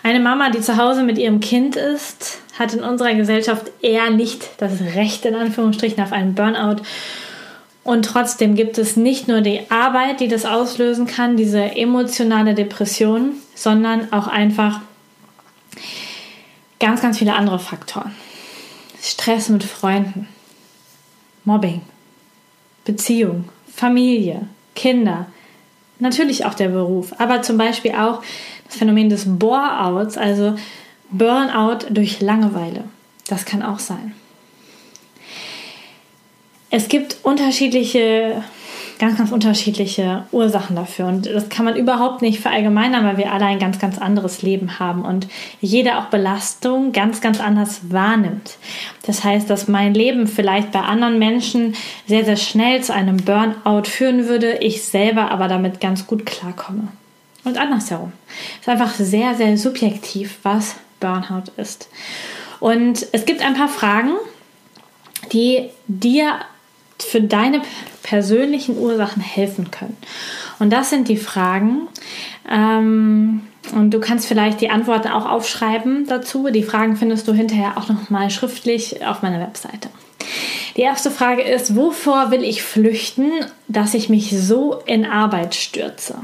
Eine 0.04 0.20
Mama, 0.20 0.50
die 0.50 0.62
zu 0.62 0.78
Hause 0.78 1.04
mit 1.04 1.18
ihrem 1.18 1.42
Kind 1.42 1.76
ist, 1.76 2.40
hat 2.58 2.74
in 2.74 2.82
unserer 2.82 3.14
Gesellschaft 3.14 3.72
eher 3.82 4.10
nicht 4.10 4.50
das 4.58 4.80
Recht 4.96 5.26
in 5.26 5.36
Anführungsstrichen 5.36 6.02
auf 6.02 6.14
einen 6.14 6.34
Burnout. 6.34 6.82
Und 7.84 8.06
trotzdem 8.06 8.56
gibt 8.56 8.78
es 8.78 8.96
nicht 8.96 9.28
nur 9.28 9.42
die 9.42 9.70
Arbeit, 9.70 10.20
die 10.20 10.28
das 10.28 10.46
auslösen 10.46 11.08
kann, 11.08 11.38
diese 11.38 11.76
emotionale 11.76 12.54
Depression, 12.54 13.34
sondern 13.58 14.14
auch 14.14 14.28
einfach 14.28 14.82
ganz, 16.80 17.02
ganz 17.02 17.18
viele 17.18 17.34
andere 17.34 17.58
Faktoren. 17.58 18.16
Stress 19.02 19.50
mit 19.50 19.64
Freunden, 19.64 20.28
Mobbing, 21.44 21.82
Beziehung, 22.86 23.50
Familie, 23.74 24.48
Kinder, 24.76 25.26
natürlich 26.00 26.46
auch 26.46 26.54
der 26.54 26.70
Beruf, 26.70 27.14
aber 27.18 27.42
zum 27.42 27.58
Beispiel 27.58 27.94
auch 27.94 28.22
das 28.68 28.78
Phänomen 28.78 29.10
des 29.10 29.26
Bore-outs, 29.26 30.18
also 30.18 30.56
Burnout 31.10 31.88
durch 31.90 32.22
Langeweile. 32.22 32.84
Das 33.28 33.46
kann 33.46 33.64
auch 33.64 33.80
sein. 33.80 34.14
Es 36.70 36.90
gibt 36.90 37.18
unterschiedliche, 37.24 38.44
ganz, 39.00 39.18
ganz 39.18 39.32
unterschiedliche 39.32 40.24
Ursachen 40.32 40.76
dafür. 40.76 41.08
Und 41.08 41.26
das 41.26 41.50
kann 41.50 41.66
man 41.66 41.76
überhaupt 41.76 42.22
nicht 42.22 42.40
verallgemeinern, 42.40 43.06
weil 43.06 43.18
wir 43.18 43.32
alle 43.32 43.46
ein 43.46 43.60
ganz, 43.60 43.80
ganz 43.80 43.98
anderes 43.98 44.42
Leben 44.42 44.80
haben 44.80 45.04
und 45.04 45.28
jeder 45.62 46.00
auch 46.00 46.06
Belastung 46.06 46.92
ganz, 46.92 47.22
ganz 47.22 47.40
anders 47.40 47.92
wahrnimmt. 47.92 48.58
Das 49.06 49.24
heißt, 49.24 49.50
dass 49.50 49.68
mein 49.68 49.94
Leben 49.94 50.28
vielleicht 50.28 50.72
bei 50.72 50.82
anderen 50.82 51.20
Menschen 51.20 51.76
sehr, 52.08 52.26
sehr 52.26 52.38
schnell 52.38 52.82
zu 52.84 52.94
einem 52.94 53.18
Burnout 53.18 53.86
führen 53.86 54.28
würde, 54.28 54.58
ich 54.58 54.84
selber 54.84 55.32
aber 55.32 55.48
damit 55.48 55.80
ganz 55.80 56.08
gut 56.08 56.26
klarkomme 56.26 56.88
und 57.44 57.58
andersherum. 57.58 58.12
Es 58.56 58.68
ist 58.68 58.70
einfach 58.70 58.94
sehr, 58.94 59.36
sehr 59.36 59.58
subjektiv, 59.58 60.40
was 60.44 60.76
Burnout 61.00 61.52
ist. 61.58 61.90
Und 62.60 63.08
es 63.12 63.26
gibt 63.26 63.42
ein 63.42 63.54
paar 63.54 63.70
Fragen, 63.70 64.14
die 65.32 65.70
dir 65.88 66.40
für 67.00 67.22
deine 67.22 67.62
persönlichen 68.04 68.78
Ursachen 68.78 69.22
helfen 69.22 69.72
können. 69.72 69.98
Und 70.60 70.72
das 70.72 70.90
sind 70.90 71.08
die 71.08 71.18
Fragen. 71.18 71.88
Ähm, 72.50 73.42
und 73.74 73.92
du 73.92 74.00
kannst 74.00 74.28
vielleicht 74.28 74.62
die 74.62 74.70
Antworten 74.70 75.10
auch 75.10 75.26
aufschreiben 75.26 76.08
dazu. 76.08 76.48
Die 76.50 76.64
Fragen 76.64 76.96
findest 76.96 77.28
du 77.28 77.34
hinterher 77.34 77.78
auch 77.78 77.90
nochmal 77.90 78.30
schriftlich 78.30 79.06
auf 79.06 79.22
meiner 79.22 79.40
Webseite. 79.40 79.90
Die 80.76 80.82
erste 80.82 81.12
Frage 81.12 81.42
ist, 81.42 81.76
wovor 81.76 82.32
will 82.32 82.44
ich 82.44 82.64
flüchten, 82.64 83.32
dass 83.68 83.94
ich 83.94 84.10
mich 84.10 84.30
so 84.38 84.80
in 84.86 85.06
Arbeit 85.06 85.56
stürze? 85.56 86.16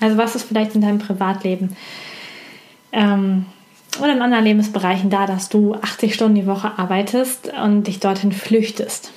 Also 0.00 0.16
was 0.16 0.34
ist 0.34 0.48
vielleicht 0.48 0.74
in 0.74 0.80
deinem 0.80 0.98
Privatleben 0.98 1.76
ähm, 2.92 3.46
oder 3.98 4.12
in 4.12 4.22
anderen 4.22 4.44
Lebensbereichen 4.44 5.10
da, 5.10 5.26
dass 5.26 5.48
du 5.48 5.74
80 5.74 6.14
Stunden 6.14 6.34
die 6.34 6.46
Woche 6.46 6.78
arbeitest 6.78 7.52
und 7.62 7.84
dich 7.84 8.00
dorthin 8.00 8.32
flüchtest. 8.32 9.12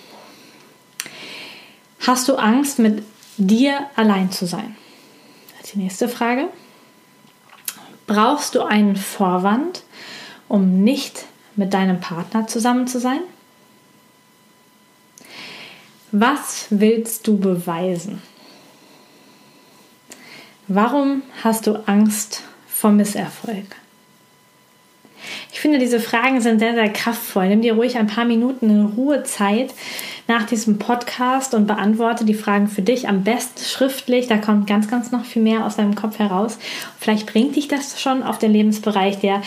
Hast 2.05 2.27
du 2.27 2.35
Angst, 2.35 2.79
mit 2.79 3.03
dir 3.37 3.79
allein 3.95 4.31
zu 4.31 4.45
sein? 4.45 4.75
Das 5.57 5.67
ist 5.67 5.75
die 5.75 5.79
nächste 5.79 6.07
Frage. 6.07 6.47
Brauchst 8.05 8.55
du 8.55 8.61
einen 8.61 8.95
Vorwand, 8.95 9.83
um 10.47 10.83
nicht 10.83 11.25
mit 11.55 11.73
deinem 11.73 11.99
Partner 11.99 12.47
zusammen 12.47 12.87
zu 12.87 12.99
sein? 12.99 13.19
Was 16.11 16.67
willst 16.69 17.27
du 17.27 17.37
beweisen? 17.37 18.21
Warum 20.69 21.23
hast 21.43 21.67
du 21.67 21.87
Angst 21.87 22.43
vor 22.67 22.91
Misserfolg? 22.91 23.75
Ich 25.51 25.59
finde, 25.59 25.79
diese 25.79 25.99
Fragen 25.99 26.41
sind 26.41 26.59
sehr, 26.59 26.73
sehr 26.73 26.89
kraftvoll. 26.89 27.47
Nimm 27.47 27.61
dir 27.61 27.73
ruhig 27.73 27.97
ein 27.97 28.07
paar 28.07 28.25
Minuten 28.25 28.69
in 28.69 28.85
Ruhe 28.85 29.23
nach 30.27 30.45
diesem 30.45 30.77
Podcast 30.77 31.53
und 31.53 31.67
beantworte 31.67 32.25
die 32.25 32.33
Fragen 32.33 32.67
für 32.67 32.81
dich 32.81 33.07
am 33.07 33.23
besten 33.23 33.63
schriftlich. 33.63 34.27
Da 34.27 34.37
kommt 34.37 34.67
ganz, 34.67 34.89
ganz 34.89 35.11
noch 35.11 35.25
viel 35.25 35.41
mehr 35.41 35.65
aus 35.65 35.77
deinem 35.77 35.95
Kopf 35.95 36.19
heraus. 36.19 36.57
Vielleicht 36.99 37.25
bringt 37.25 37.55
dich 37.55 37.67
das 37.67 38.01
schon 38.01 38.23
auf 38.23 38.37
den 38.37 38.51
Lebensbereich, 38.51 39.19
der 39.19 39.41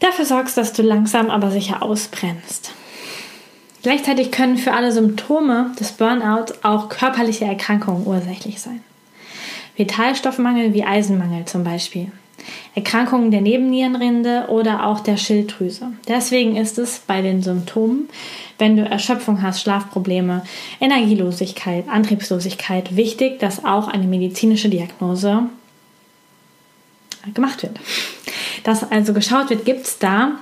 dafür 0.00 0.24
sorgst, 0.24 0.56
dass 0.56 0.72
du 0.72 0.82
langsam 0.82 1.30
aber 1.30 1.50
sicher 1.50 1.82
ausbrennst. 1.82 2.72
Gleichzeitig 3.82 4.30
können 4.30 4.58
für 4.58 4.72
alle 4.72 4.92
Symptome 4.92 5.72
des 5.78 5.92
Burnout 5.92 6.54
auch 6.62 6.88
körperliche 6.88 7.44
Erkrankungen 7.44 8.06
ursächlich 8.06 8.60
sein. 8.60 8.80
Vitalstoffmangel 9.76 10.72
wie 10.72 10.84
Eisenmangel 10.84 11.46
zum 11.46 11.64
Beispiel. 11.64 12.12
Erkrankungen 12.74 13.30
der 13.30 13.40
Nebennierenrinde 13.40 14.46
oder 14.48 14.86
auch 14.86 15.00
der 15.00 15.16
Schilddrüse. 15.16 15.92
Deswegen 16.08 16.56
ist 16.56 16.78
es 16.78 17.00
bei 17.00 17.22
den 17.22 17.42
Symptomen, 17.42 18.08
wenn 18.58 18.76
du 18.76 18.82
Erschöpfung 18.82 19.42
hast, 19.42 19.60
Schlafprobleme, 19.60 20.42
Energielosigkeit, 20.80 21.88
Antriebslosigkeit, 21.88 22.96
wichtig, 22.96 23.38
dass 23.40 23.64
auch 23.64 23.88
eine 23.88 24.06
medizinische 24.06 24.68
Diagnose 24.68 25.44
gemacht 27.34 27.62
wird. 27.62 27.78
Dass 28.64 28.90
also 28.90 29.12
geschaut 29.12 29.50
wird, 29.50 29.64
gibt 29.64 29.86
es 29.86 29.98
da 29.98 30.32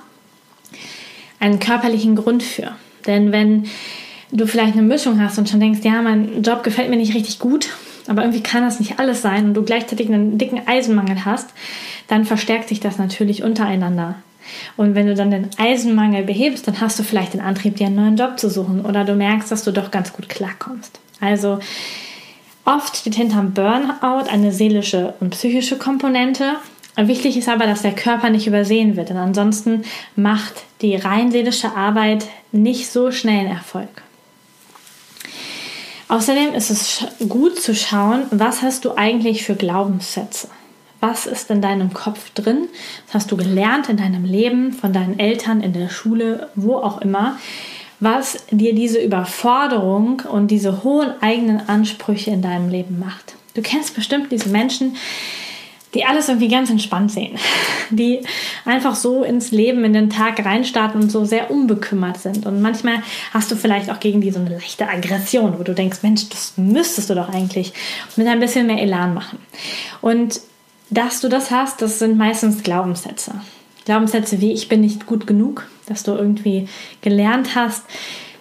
einen 1.38 1.58
körperlichen 1.58 2.16
Grund 2.16 2.42
für. 2.42 2.76
Denn 3.06 3.32
wenn 3.32 3.66
du 4.30 4.46
vielleicht 4.46 4.74
eine 4.74 4.82
Mischung 4.82 5.20
hast 5.20 5.38
und 5.38 5.48
schon 5.48 5.60
denkst, 5.60 5.80
ja, 5.82 6.02
mein 6.02 6.42
Job 6.42 6.62
gefällt 6.62 6.90
mir 6.90 6.96
nicht 6.96 7.14
richtig 7.14 7.38
gut, 7.38 7.70
aber 8.06 8.22
irgendwie 8.22 8.42
kann 8.42 8.62
das 8.62 8.80
nicht 8.80 8.98
alles 8.98 9.22
sein 9.22 9.46
und 9.46 9.54
du 9.54 9.62
gleichzeitig 9.62 10.08
einen 10.08 10.38
dicken 10.38 10.62
Eisenmangel 10.66 11.24
hast, 11.24 11.50
dann 12.08 12.24
verstärkt 12.24 12.68
sich 12.68 12.80
das 12.80 12.98
natürlich 12.98 13.42
untereinander. 13.42 14.16
Und 14.76 14.94
wenn 14.94 15.06
du 15.06 15.14
dann 15.14 15.30
den 15.30 15.50
Eisenmangel 15.58 16.24
behebst, 16.24 16.66
dann 16.66 16.80
hast 16.80 16.98
du 16.98 17.02
vielleicht 17.02 17.34
den 17.34 17.40
Antrieb, 17.40 17.76
dir 17.76 17.86
einen 17.86 17.96
neuen 17.96 18.16
Job 18.16 18.38
zu 18.38 18.50
suchen 18.50 18.84
oder 18.84 19.04
du 19.04 19.14
merkst, 19.14 19.50
dass 19.50 19.64
du 19.64 19.72
doch 19.72 19.90
ganz 19.90 20.12
gut 20.12 20.28
klarkommst. 20.28 20.98
Also 21.20 21.58
oft 22.64 22.96
steht 22.96 23.14
hinterm 23.14 23.52
Burnout 23.52 24.28
eine 24.30 24.52
seelische 24.52 25.14
und 25.20 25.30
psychische 25.30 25.76
Komponente. 25.76 26.56
Wichtig 26.96 27.36
ist 27.36 27.48
aber, 27.48 27.66
dass 27.66 27.82
der 27.82 27.94
Körper 27.94 28.30
nicht 28.30 28.46
übersehen 28.46 28.96
wird, 28.96 29.10
denn 29.10 29.16
ansonsten 29.16 29.84
macht 30.16 30.64
die 30.82 30.96
rein 30.96 31.30
seelische 31.30 31.76
Arbeit 31.76 32.26
nicht 32.52 32.90
so 32.90 33.12
schnell 33.12 33.46
Erfolg. 33.46 34.02
Außerdem 36.10 36.54
ist 36.54 36.70
es 36.70 37.04
gut 37.28 37.60
zu 37.60 37.72
schauen, 37.72 38.24
was 38.32 38.62
hast 38.62 38.84
du 38.84 38.96
eigentlich 38.96 39.44
für 39.44 39.54
Glaubenssätze? 39.54 40.48
Was 40.98 41.24
ist 41.24 41.50
in 41.50 41.62
deinem 41.62 41.94
Kopf 41.94 42.30
drin? 42.30 42.66
Was 43.06 43.14
hast 43.14 43.30
du 43.30 43.36
gelernt 43.36 43.88
in 43.88 43.96
deinem 43.96 44.24
Leben, 44.24 44.72
von 44.72 44.92
deinen 44.92 45.20
Eltern, 45.20 45.60
in 45.60 45.72
der 45.72 45.88
Schule, 45.88 46.50
wo 46.56 46.78
auch 46.78 47.00
immer? 47.00 47.38
Was 48.00 48.44
dir 48.50 48.74
diese 48.74 48.98
Überforderung 48.98 50.22
und 50.28 50.48
diese 50.48 50.82
hohen 50.82 51.12
eigenen 51.20 51.68
Ansprüche 51.68 52.32
in 52.32 52.42
deinem 52.42 52.70
Leben 52.70 52.98
macht. 52.98 53.36
Du 53.54 53.62
kennst 53.62 53.94
bestimmt 53.94 54.32
diese 54.32 54.48
Menschen, 54.48 54.96
die 55.94 56.04
alles 56.04 56.28
irgendwie 56.28 56.48
ganz 56.48 56.70
entspannt 56.70 57.10
sehen, 57.10 57.36
die 57.90 58.20
einfach 58.64 58.94
so 58.94 59.24
ins 59.24 59.50
Leben, 59.50 59.84
in 59.84 59.92
den 59.92 60.10
Tag 60.10 60.44
reinstarten 60.44 61.00
und 61.00 61.10
so 61.10 61.24
sehr 61.24 61.50
unbekümmert 61.50 62.18
sind. 62.18 62.46
Und 62.46 62.62
manchmal 62.62 63.02
hast 63.32 63.50
du 63.50 63.56
vielleicht 63.56 63.90
auch 63.90 64.00
gegen 64.00 64.20
die 64.20 64.30
so 64.30 64.40
eine 64.40 64.50
leichte 64.50 64.88
Aggression, 64.88 65.58
wo 65.58 65.62
du 65.62 65.74
denkst, 65.74 65.98
Mensch, 66.02 66.28
das 66.28 66.54
müsstest 66.56 67.10
du 67.10 67.14
doch 67.14 67.28
eigentlich 67.28 67.72
mit 68.16 68.26
ein 68.26 68.40
bisschen 68.40 68.66
mehr 68.66 68.80
Elan 68.80 69.14
machen. 69.14 69.38
Und 70.00 70.40
dass 70.90 71.20
du 71.20 71.28
das 71.28 71.50
hast, 71.50 71.82
das 71.82 71.98
sind 71.98 72.16
meistens 72.16 72.62
Glaubenssätze. 72.62 73.32
Glaubenssätze 73.84 74.40
wie 74.40 74.52
ich 74.52 74.68
bin 74.68 74.82
nicht 74.82 75.06
gut 75.06 75.26
genug, 75.26 75.66
dass 75.86 76.02
du 76.02 76.12
irgendwie 76.12 76.68
gelernt 77.00 77.54
hast, 77.54 77.84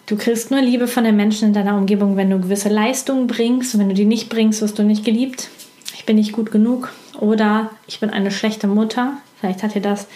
Du 0.10 0.18
kriegst 0.18 0.50
nur 0.50 0.60
Liebe 0.60 0.88
von 0.88 1.04
den 1.04 1.16
Menschen 1.16 1.50
in 1.50 1.54
deiner 1.54 1.78
Umgebung, 1.78 2.18
wenn 2.18 2.32
du 2.32 2.40
gewisse 2.40 2.70
Leistungen 2.70 3.28
bringst. 3.28 3.76
Und 3.76 3.82
wenn 3.82 3.90
du 3.90 3.94
die 3.94 4.06
nicht 4.06 4.28
bringst, 4.28 4.60
wirst 4.60 4.80
du 4.80 4.82
nicht 4.82 5.06
geliebt. 5.06 5.50
Ich 5.94 6.04
bin 6.06 6.16
nicht 6.16 6.32
gut 6.32 6.52
genug. 6.52 6.92
Oder 7.19 7.71
ich 7.88 7.99
bin 7.99 8.10
eine 8.10 8.32
schlechte 8.32 8.67
Mutter. 8.67 9.13
Vielleicht 9.39 9.63
hat 9.63 9.75
dir 9.75 9.82
das 9.82 10.08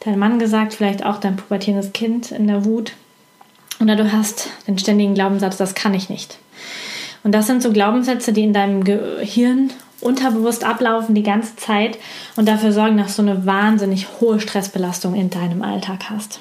dein 0.00 0.18
Mann 0.18 0.38
gesagt, 0.38 0.74
vielleicht 0.74 1.04
auch 1.04 1.18
dein 1.18 1.36
pubertierendes 1.36 1.92
Kind 1.92 2.30
in 2.30 2.46
der 2.46 2.64
Wut. 2.64 2.92
Oder 3.80 3.96
du 3.96 4.12
hast 4.12 4.48
den 4.66 4.78
ständigen 4.78 5.14
Glaubenssatz, 5.14 5.56
das 5.56 5.74
kann 5.74 5.94
ich 5.94 6.08
nicht. 6.08 6.38
Und 7.22 7.32
das 7.32 7.46
sind 7.46 7.62
so 7.62 7.72
Glaubenssätze, 7.72 8.32
die 8.32 8.44
in 8.44 8.52
deinem 8.52 8.84
Gehirn 8.84 9.70
unterbewusst 10.00 10.64
ablaufen 10.64 11.14
die 11.14 11.22
ganze 11.22 11.56
Zeit 11.56 11.98
und 12.36 12.46
dafür 12.46 12.72
sorgen, 12.72 12.98
dass 12.98 13.16
du 13.16 13.22
eine 13.22 13.46
wahnsinnig 13.46 14.06
hohe 14.20 14.38
Stressbelastung 14.38 15.14
in 15.14 15.30
deinem 15.30 15.62
Alltag 15.62 16.10
hast. 16.10 16.40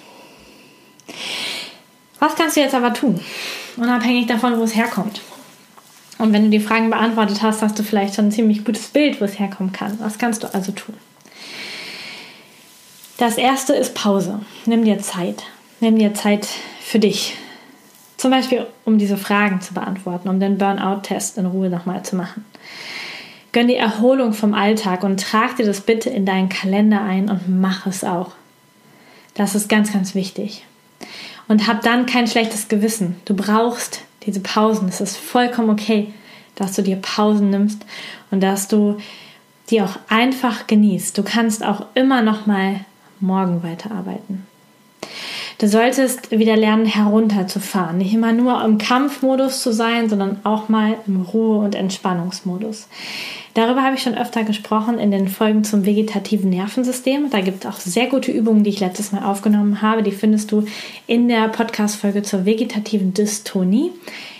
Was 2.19 2.35
kannst 2.35 2.57
du 2.57 2.61
jetzt 2.61 2.75
aber 2.75 2.93
tun? 2.93 3.19
Unabhängig 3.77 4.27
davon, 4.27 4.57
wo 4.57 4.63
es 4.63 4.75
herkommt. 4.75 5.21
Und 6.23 6.31
wenn 6.31 6.45
du 6.45 6.49
die 6.49 6.61
Fragen 6.61 6.89
beantwortet 6.89 7.41
hast, 7.41 7.61
hast 7.61 7.77
du 7.77 7.83
vielleicht 7.83 8.15
schon 8.15 8.27
ein 8.27 8.31
ziemlich 8.31 8.63
gutes 8.63 8.87
Bild, 8.87 9.19
wo 9.19 9.25
es 9.25 9.39
herkommen 9.39 9.73
kann. 9.73 9.99
Was 9.99 10.17
kannst 10.17 10.41
du 10.41 10.53
also 10.53 10.71
tun? 10.71 10.95
Das 13.17 13.37
erste 13.37 13.73
ist 13.73 13.93
Pause. 13.93 14.39
Nimm 14.65 14.85
dir 14.85 14.99
Zeit. 14.99 15.43
Nimm 15.81 15.99
dir 15.99 16.13
Zeit 16.13 16.47
für 16.79 16.97
dich. 16.97 17.35
Zum 18.15 18.31
Beispiel, 18.31 18.65
um 18.85 18.97
diese 18.97 19.17
Fragen 19.17 19.59
zu 19.59 19.73
beantworten, 19.73 20.29
um 20.29 20.39
den 20.39 20.57
Burnout-Test 20.57 21.37
in 21.37 21.45
Ruhe 21.45 21.69
nochmal 21.69 22.03
zu 22.03 22.15
machen. 22.15 22.45
Gönn 23.51 23.67
die 23.67 23.75
Erholung 23.75 24.31
vom 24.31 24.53
Alltag 24.53 25.03
und 25.03 25.19
trag 25.19 25.57
dir 25.57 25.65
das 25.65 25.81
bitte 25.81 26.09
in 26.09 26.25
deinen 26.25 26.47
Kalender 26.47 27.01
ein 27.01 27.29
und 27.29 27.49
mach 27.49 27.85
es 27.85 28.05
auch. 28.05 28.31
Das 29.33 29.55
ist 29.55 29.67
ganz, 29.67 29.91
ganz 29.91 30.15
wichtig. 30.15 30.63
Und 31.49 31.67
hab 31.67 31.81
dann 31.81 32.05
kein 32.05 32.27
schlechtes 32.27 32.69
Gewissen. 32.69 33.17
Du 33.25 33.35
brauchst 33.35 34.03
diese 34.25 34.39
Pausen. 34.39 34.87
Es 34.87 35.01
ist 35.01 35.17
vollkommen 35.17 35.69
okay, 35.69 36.13
dass 36.55 36.73
du 36.73 36.81
dir 36.81 36.97
Pausen 36.97 37.49
nimmst 37.49 37.85
und 38.31 38.41
dass 38.41 38.67
du 38.67 38.97
die 39.69 39.81
auch 39.81 39.97
einfach 40.09 40.67
genießt. 40.67 41.17
Du 41.17 41.23
kannst 41.23 41.63
auch 41.63 41.85
immer 41.95 42.21
noch 42.21 42.45
mal 42.45 42.81
morgen 43.19 43.63
weiterarbeiten. 43.63 44.45
Du 45.59 45.67
solltest 45.67 46.31
wieder 46.31 46.57
lernen, 46.57 46.85
herunterzufahren. 46.85 47.97
Nicht 47.97 48.13
immer 48.13 48.33
nur 48.33 48.63
im 48.63 48.77
Kampfmodus 48.77 49.61
zu 49.61 49.71
sein, 49.71 50.09
sondern 50.09 50.39
auch 50.43 50.67
mal 50.67 50.97
im 51.07 51.21
Ruhe- 51.21 51.59
und 51.59 51.75
Entspannungsmodus. 51.75 52.87
Darüber 53.53 53.83
habe 53.83 53.95
ich 53.95 54.01
schon 54.01 54.17
öfter 54.17 54.43
gesprochen 54.43 54.97
in 54.97 55.11
den 55.11 55.27
Folgen 55.27 55.63
zum 55.63 55.85
vegetativen 55.85 56.49
Nervensystem. 56.49 57.29
Da 57.29 57.41
gibt 57.41 57.63
es 57.63 57.71
auch 57.71 57.79
sehr 57.79 58.07
gute 58.07 58.31
Übungen, 58.31 58.63
die 58.63 58.71
ich 58.71 58.79
letztes 58.79 59.11
Mal 59.11 59.23
aufgenommen 59.23 59.81
habe. 59.83 60.01
Die 60.01 60.11
findest 60.11 60.51
du 60.51 60.65
in 61.05 61.27
der 61.27 61.49
Podcast-Folge 61.49 62.23
zur 62.23 62.45
vegetativen 62.45 63.13
Dystonie. 63.13 63.91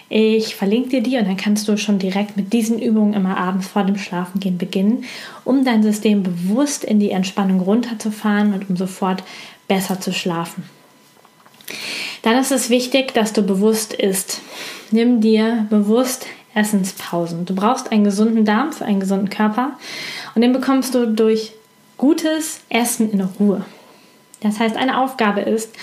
Ich 0.10 0.56
verlinke 0.56 0.89
dir 0.89 1.02
die 1.02 1.17
und 1.17 1.28
dann 1.28 1.38
kannst 1.38 1.67
du 1.67 1.78
schon 1.78 1.99
direkt 1.99 2.38
mit 2.38 2.54
diesen 2.54 2.80
Übungen 2.80 3.13
immer 3.13 3.38
abends 3.38 3.67
vor 3.67 3.84
dem 3.84 3.97
Schlafengehen 3.97 4.58
beginnen, 4.58 5.06
um 5.43 5.63
dein 5.63 5.84
System 5.84 6.23
bewusst 6.23 6.84
in 6.84 6.99
die 6.99 7.12
Entspannung 7.12 7.62
runterzufahren 7.62 8.54
und 8.54 8.69
um 8.69 8.78
sofort 8.78 9.23
besser 9.67 9.99
zu 9.99 10.12
schlafen. 10.12 10.63
Dann 12.21 12.38
ist 12.38 12.52
es 12.52 12.69
wichtig, 12.69 13.13
dass 13.13 13.34
du 13.34 13.41
bewusst 13.41 13.93
isst. 13.93 14.41
Nimm 14.91 15.21
dir 15.21 15.67
bewusst 15.69 16.26
Essenspausen. 16.56 17.45
Du 17.45 17.56
brauchst 17.56 17.91
einen 17.91 18.04
gesunden 18.04 18.45
Darm 18.45 18.71
für 18.71 18.86
einen 18.86 18.99
gesunden 18.99 19.30
Körper 19.30 19.71
und 20.36 20.41
den 20.41 20.54
bekommst 20.54 20.93
du 20.95 21.08
durch 21.08 21.54
gutes 21.97 22.62
Essen 22.69 23.12
in 23.12 23.21
Ruhe. 23.21 23.65
Das 24.41 24.60
heißt, 24.60 24.76
eine 24.76 24.99
Aufgabe 24.99 25.41
ist, 25.41 25.73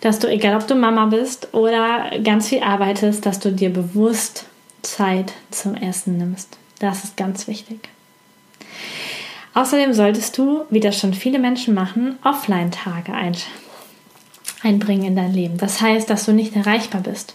dass 0.00 0.18
du, 0.18 0.28
egal 0.28 0.56
ob 0.56 0.66
du 0.66 0.74
Mama 0.74 1.06
bist 1.06 1.54
oder 1.54 2.10
ganz 2.22 2.48
viel 2.48 2.62
arbeitest, 2.62 3.24
dass 3.24 3.38
du 3.38 3.52
dir 3.52 3.72
bewusst 3.72 4.46
Zeit 4.82 5.32
zum 5.50 5.74
Essen 5.74 6.18
nimmst. 6.18 6.56
Das 6.80 7.04
ist 7.04 7.16
ganz 7.16 7.46
wichtig. 7.46 7.88
Außerdem 9.54 9.92
solltest 9.92 10.36
du, 10.36 10.64
wie 10.70 10.80
das 10.80 10.98
schon 10.98 11.14
viele 11.14 11.38
Menschen 11.38 11.74
machen, 11.74 12.18
Offline-Tage 12.24 13.12
einbringen 14.62 15.04
in 15.04 15.16
dein 15.16 15.32
Leben. 15.32 15.58
Das 15.58 15.80
heißt, 15.80 16.08
dass 16.10 16.24
du 16.24 16.32
nicht 16.32 16.56
erreichbar 16.56 17.02
bist. 17.02 17.34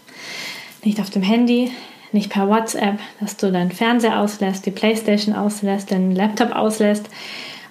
Nicht 0.83 0.99
auf 0.99 1.09
dem 1.09 1.21
Handy, 1.21 1.71
nicht 2.11 2.29
per 2.29 2.47
WhatsApp, 2.47 2.99
dass 3.19 3.37
du 3.37 3.51
deinen 3.51 3.71
Fernseher 3.71 4.19
auslässt, 4.19 4.65
die 4.65 4.71
Playstation 4.71 5.35
auslässt, 5.35 5.91
den 5.91 6.15
Laptop 6.15 6.55
auslässt, 6.55 7.09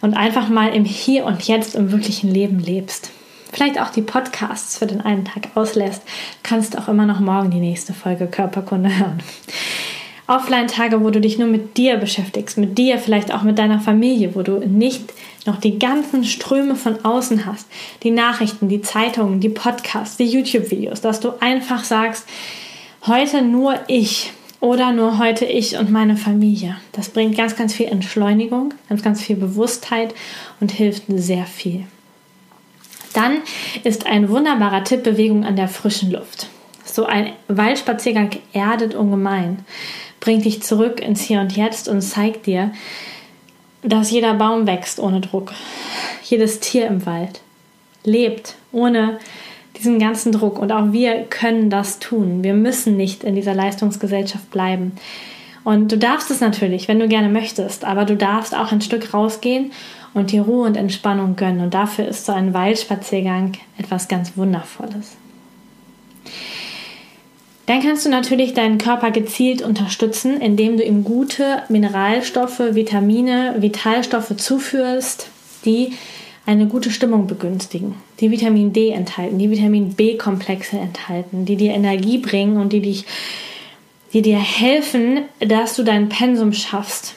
und 0.01 0.15
einfach 0.15 0.49
mal 0.49 0.75
im 0.75 0.85
Hier 0.85 1.25
und 1.25 1.47
Jetzt 1.47 1.77
im 1.77 1.93
wirklichen 1.93 2.29
Leben 2.29 2.59
lebst. 2.59 3.11
Vielleicht 3.53 3.81
auch 3.81 3.91
die 3.91 4.03
Podcasts 4.03 4.79
für 4.79 4.87
den 4.87 5.01
einen 5.01 5.25
Tag 5.25 5.51
auslässt, 5.55 6.03
kannst 6.43 6.77
auch 6.77 6.89
immer 6.89 7.07
noch 7.07 7.21
morgen 7.21 7.51
die 7.51 7.61
nächste 7.61 7.93
Folge 7.93 8.27
Körperkunde 8.27 8.99
hören. 8.99 9.23
Offline-Tage, 10.33 11.03
wo 11.05 11.11
du 11.11 11.21
dich 11.21 11.39
nur 11.39 11.49
mit 11.49 11.77
dir 11.77 11.99
beschäftigst, 11.99 12.57
mit 12.57 12.79
dir, 12.79 12.99
vielleicht 12.99 13.35
auch 13.35 13.43
mit 13.43 13.59
deiner 13.59 13.81
Familie, 13.81 14.35
wo 14.35 14.43
du 14.43 14.61
nicht 14.61 15.13
noch 15.45 15.61
die 15.61 15.79
ganzen 15.79 16.25
Ströme 16.25 16.75
von 16.75 17.05
außen 17.05 17.45
hast, 17.45 17.67
die 18.03 18.11
Nachrichten, 18.11 18.69
die 18.69 18.81
Zeitungen, 18.81 19.41
die 19.41 19.51
Podcasts, 19.51 20.17
die 20.17 20.25
YouTube-Videos, 20.25 21.03
dass 21.03 21.21
du 21.21 21.33
einfach 21.41 21.85
sagst, 21.85 22.27
heute 23.07 23.43
nur 23.43 23.79
ich 23.89 24.33
oder 24.61 24.93
nur 24.93 25.19
heute 25.19 25.45
ich 25.45 25.77
und 25.77 25.91
meine 25.91 26.17
Familie. 26.17 26.77
Das 26.93 27.11
bringt 27.11 27.37
ganz, 27.37 27.57
ganz 27.57 27.75
viel 27.75 27.87
Entschleunigung, 27.87 28.73
ganz, 28.89 29.03
ganz 29.03 29.21
viel 29.21 29.37
Bewusstheit 29.37 30.15
und 30.61 30.73
hilft 30.73 31.03
sehr 31.09 31.45
viel. 31.45 31.85
Dann 33.13 33.39
ist 33.85 34.07
ein 34.07 34.31
wunderbarer 34.31 34.85
Tipp 34.85 35.03
Bewegung 35.03 35.45
an 35.45 35.57
der 35.57 35.69
frischen 35.69 36.11
Luft. 36.11 36.49
So 36.85 37.05
ein 37.05 37.33
Waldspaziergang 37.49 38.31
erdet 38.53 38.95
ungemein, 38.95 39.65
bringt 40.23 40.45
dich 40.45 40.63
zurück 40.63 41.01
ins 41.01 41.21
Hier 41.21 41.41
und 41.41 41.55
Jetzt 41.55 41.89
und 41.89 42.01
zeigt 42.01 42.47
dir, 42.47 42.73
dass 43.83 44.13
jeder 44.13 44.35
Baum 44.35 44.67
wächst 44.69 45.01
ohne 45.01 45.21
Druck, 45.21 45.53
jedes 46.23 46.61
Tier 46.61 46.87
im 46.87 47.05
Wald 47.05 47.41
lebt 48.05 48.57
ohne 48.73 49.19
diesen 49.77 49.99
ganzen 49.99 50.33
Druck 50.33 50.59
und 50.59 50.71
auch 50.73 50.93
wir 50.93 51.25
können 51.25 51.71
das 51.71 51.99
tun. 51.99 52.45
Wir 52.45 52.55
müssen 52.55 52.97
nicht 52.97 53.25
in 53.25 53.35
dieser 53.35 53.55
Leistungsgesellschaft 53.55 54.51
bleiben. 54.51 54.93
Und 55.65 55.93
du 55.93 55.99
darfst 55.99 56.31
es 56.31 56.41
natürlich, 56.41 56.89
wenn 56.89 56.99
du 56.99 57.09
gerne 57.09 57.29
möchtest, 57.29 57.85
aber 57.85 58.05
du 58.05 58.17
darfst 58.17 58.55
auch 58.55 58.73
ein 58.73 58.81
Stück 58.81 59.15
rausgehen 59.15 59.73
und 60.15 60.33
dir 60.33 60.43
Ruhe 60.43 60.67
und 60.67 60.77
Entspannung 60.77 61.37
gönnen. 61.37 61.61
Und 61.61 61.75
dafür 61.75 62.07
ist 62.07 62.27
so 62.27 62.33
ein 62.33 62.53
Waldspaziergang 62.53 63.53
etwas 63.79 64.09
ganz 64.09 64.37
Wundervolles. 64.37 65.17
Dann 67.67 67.81
kannst 67.81 68.05
du 68.05 68.11
natürlich 68.11 68.55
deinen 68.55 68.79
Körper 68.79 69.11
gezielt 69.13 69.63
unterstützen, 69.63 70.41
indem 70.41 70.77
du 70.77 70.85
ihm 70.85 71.05
gute 71.05 71.63
Mineralstoffe, 71.69 72.59
Vitamine, 72.59 73.57
Vitalstoffe 73.59 74.37
zuführst, 74.37 75.29
die 75.65 75.93
eine 76.45 76.67
gute 76.67 76.91
Stimmung 76.91 77.29
begünstigen, 77.29 77.95
die 78.21 78.33
Vitamin 78.33 78.73
D 78.73 78.91
enthalten, 78.91 79.39
die 79.39 79.51
Vitamin 79.51 79.95
B-Komplexe 79.95 80.77
enthalten, 80.77 81.45
die 81.45 81.57
dir 81.57 81.73
Energie 81.73 82.19
bringen 82.19 82.57
und 82.57 82.73
die 82.73 82.81
dich, 82.81 83.05
die 84.13 84.23
dir 84.23 84.39
helfen, 84.39 85.21
dass 85.39 85.77
du 85.77 85.85
dein 85.85 86.09
Pensum 86.09 86.53
schaffst. 86.53 87.15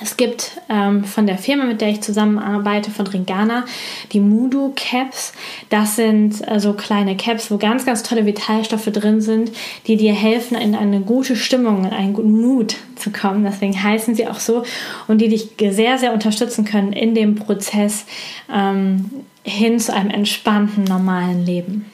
Es 0.00 0.16
gibt 0.16 0.60
ähm, 0.68 1.04
von 1.04 1.26
der 1.26 1.38
Firma, 1.38 1.64
mit 1.64 1.80
der 1.80 1.88
ich 1.88 2.00
zusammenarbeite, 2.00 2.90
von 2.90 3.06
Ringana, 3.06 3.64
die 4.12 4.20
Mudu 4.20 4.72
Caps. 4.76 5.32
Das 5.70 5.96
sind 5.96 6.46
äh, 6.48 6.60
so 6.60 6.74
kleine 6.74 7.16
Caps, 7.16 7.50
wo 7.50 7.58
ganz, 7.58 7.84
ganz 7.84 8.02
tolle 8.04 8.24
Vitalstoffe 8.24 8.86
drin 8.86 9.20
sind, 9.20 9.50
die 9.86 9.96
dir 9.96 10.14
helfen, 10.14 10.56
in 10.56 10.74
eine 10.74 11.00
gute 11.00 11.34
Stimmung, 11.34 11.84
in 11.84 11.92
einen 11.92 12.14
guten 12.14 12.40
Mut 12.40 12.76
zu 12.94 13.10
kommen. 13.10 13.44
Deswegen 13.44 13.82
heißen 13.82 14.14
sie 14.14 14.28
auch 14.28 14.38
so 14.38 14.62
und 15.08 15.20
die 15.20 15.28
dich 15.28 15.50
sehr, 15.70 15.98
sehr 15.98 16.12
unterstützen 16.12 16.64
können 16.64 16.92
in 16.92 17.14
dem 17.14 17.34
Prozess 17.34 18.06
ähm, 18.52 19.10
hin 19.42 19.80
zu 19.80 19.92
einem 19.92 20.10
entspannten, 20.10 20.84
normalen 20.84 21.44
Leben. 21.44 21.86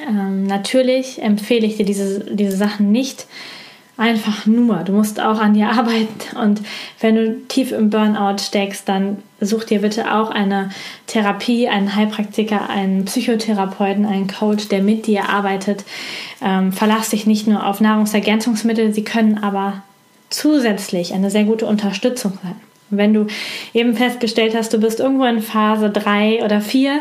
Ähm, 0.00 0.44
natürlich 0.44 1.22
empfehle 1.22 1.66
ich 1.66 1.76
dir 1.76 1.84
diese, 1.84 2.34
diese 2.34 2.56
Sachen 2.56 2.90
nicht 2.90 3.26
einfach 4.00 4.46
nur. 4.46 4.76
Du 4.78 4.92
musst 4.92 5.20
auch 5.20 5.38
an 5.38 5.54
dir 5.54 5.68
arbeiten 5.68 6.36
und 6.36 6.62
wenn 7.00 7.14
du 7.14 7.46
tief 7.48 7.70
im 7.70 7.90
Burnout 7.90 8.38
steckst, 8.38 8.88
dann 8.88 9.18
such 9.40 9.64
dir 9.64 9.80
bitte 9.80 10.14
auch 10.14 10.30
eine 10.30 10.70
Therapie, 11.06 11.68
einen 11.68 11.94
Heilpraktiker, 11.94 12.70
einen 12.70 13.04
Psychotherapeuten, 13.04 14.06
einen 14.06 14.26
Coach, 14.26 14.68
der 14.68 14.82
mit 14.82 15.06
dir 15.06 15.28
arbeitet. 15.28 15.84
Ähm, 16.42 16.72
verlass 16.72 17.10
dich 17.10 17.26
nicht 17.26 17.46
nur 17.46 17.66
auf 17.66 17.80
Nahrungsergänzungsmittel, 17.80 18.94
sie 18.94 19.04
können 19.04 19.38
aber 19.42 19.82
zusätzlich 20.30 21.12
eine 21.12 21.30
sehr 21.30 21.44
gute 21.44 21.66
Unterstützung 21.66 22.38
sein. 22.42 22.56
wenn 22.88 23.12
du 23.12 23.26
eben 23.74 23.94
festgestellt 23.94 24.54
hast, 24.56 24.72
du 24.72 24.78
bist 24.78 24.98
irgendwo 24.98 25.24
in 25.24 25.42
Phase 25.42 25.90
3 25.90 26.42
oder 26.44 26.60
4 26.60 27.00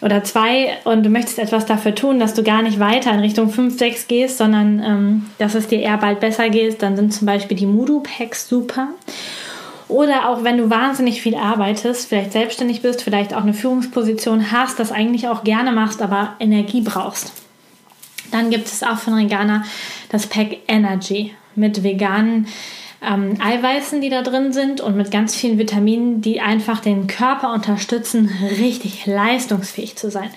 oder 0.00 0.22
zwei 0.24 0.76
und 0.84 1.04
du 1.04 1.10
möchtest 1.10 1.38
etwas 1.38 1.66
dafür 1.66 1.94
tun, 1.94 2.20
dass 2.20 2.34
du 2.34 2.42
gar 2.42 2.62
nicht 2.62 2.78
weiter 2.78 3.12
in 3.12 3.20
Richtung 3.20 3.50
5, 3.50 3.78
6 3.78 4.08
gehst, 4.08 4.38
sondern 4.38 4.82
ähm, 4.82 5.26
dass 5.38 5.54
es 5.54 5.66
dir 5.66 5.80
eher 5.80 5.98
bald 5.98 6.20
besser 6.20 6.50
geht, 6.50 6.82
dann 6.82 6.96
sind 6.96 7.12
zum 7.12 7.26
Beispiel 7.26 7.56
die 7.56 7.66
Mudu-Packs 7.66 8.48
super. 8.48 8.88
Oder 9.88 10.28
auch 10.28 10.44
wenn 10.44 10.58
du 10.58 10.68
wahnsinnig 10.68 11.22
viel 11.22 11.34
arbeitest, 11.34 12.08
vielleicht 12.08 12.32
selbstständig 12.32 12.82
bist, 12.82 13.02
vielleicht 13.02 13.34
auch 13.34 13.42
eine 13.42 13.54
Führungsposition 13.54 14.52
hast, 14.52 14.78
das 14.78 14.92
eigentlich 14.92 15.28
auch 15.28 15.44
gerne 15.44 15.72
machst, 15.72 16.02
aber 16.02 16.34
Energie 16.38 16.82
brauchst. 16.82 17.32
Dann 18.30 18.50
gibt 18.50 18.66
es 18.66 18.82
auch 18.82 18.98
von 18.98 19.14
Regana 19.14 19.64
das 20.10 20.26
Pack 20.26 20.58
Energy 20.68 21.34
mit 21.54 21.82
veganen 21.82 22.46
ähm, 23.02 23.36
Eiweißen, 23.40 24.00
die 24.00 24.10
da 24.10 24.22
drin 24.22 24.52
sind 24.52 24.80
und 24.80 24.96
mit 24.96 25.10
ganz 25.10 25.34
vielen 25.34 25.58
Vitaminen, 25.58 26.20
die 26.20 26.40
einfach 26.40 26.80
den 26.80 27.06
Körper 27.06 27.52
unterstützen, 27.52 28.30
richtig 28.58 29.06
leistungsfähig 29.06 29.96
zu 29.96 30.10
sein. 30.10 30.30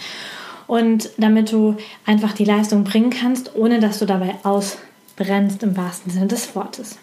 Und 0.68 1.10
damit 1.18 1.52
du 1.52 1.76
einfach 2.06 2.34
die 2.34 2.46
Leistung 2.46 2.84
bringen 2.84 3.10
kannst, 3.10 3.56
ohne 3.56 3.80
dass 3.80 4.00
du 4.00 4.06
dabei 4.06 4.36
ausbrennst 4.44 5.64
im 5.64 5.76
wahrsten 5.76 6.12
Sinne 6.12 6.28
des 6.28 6.56
Wortes. 6.56 6.98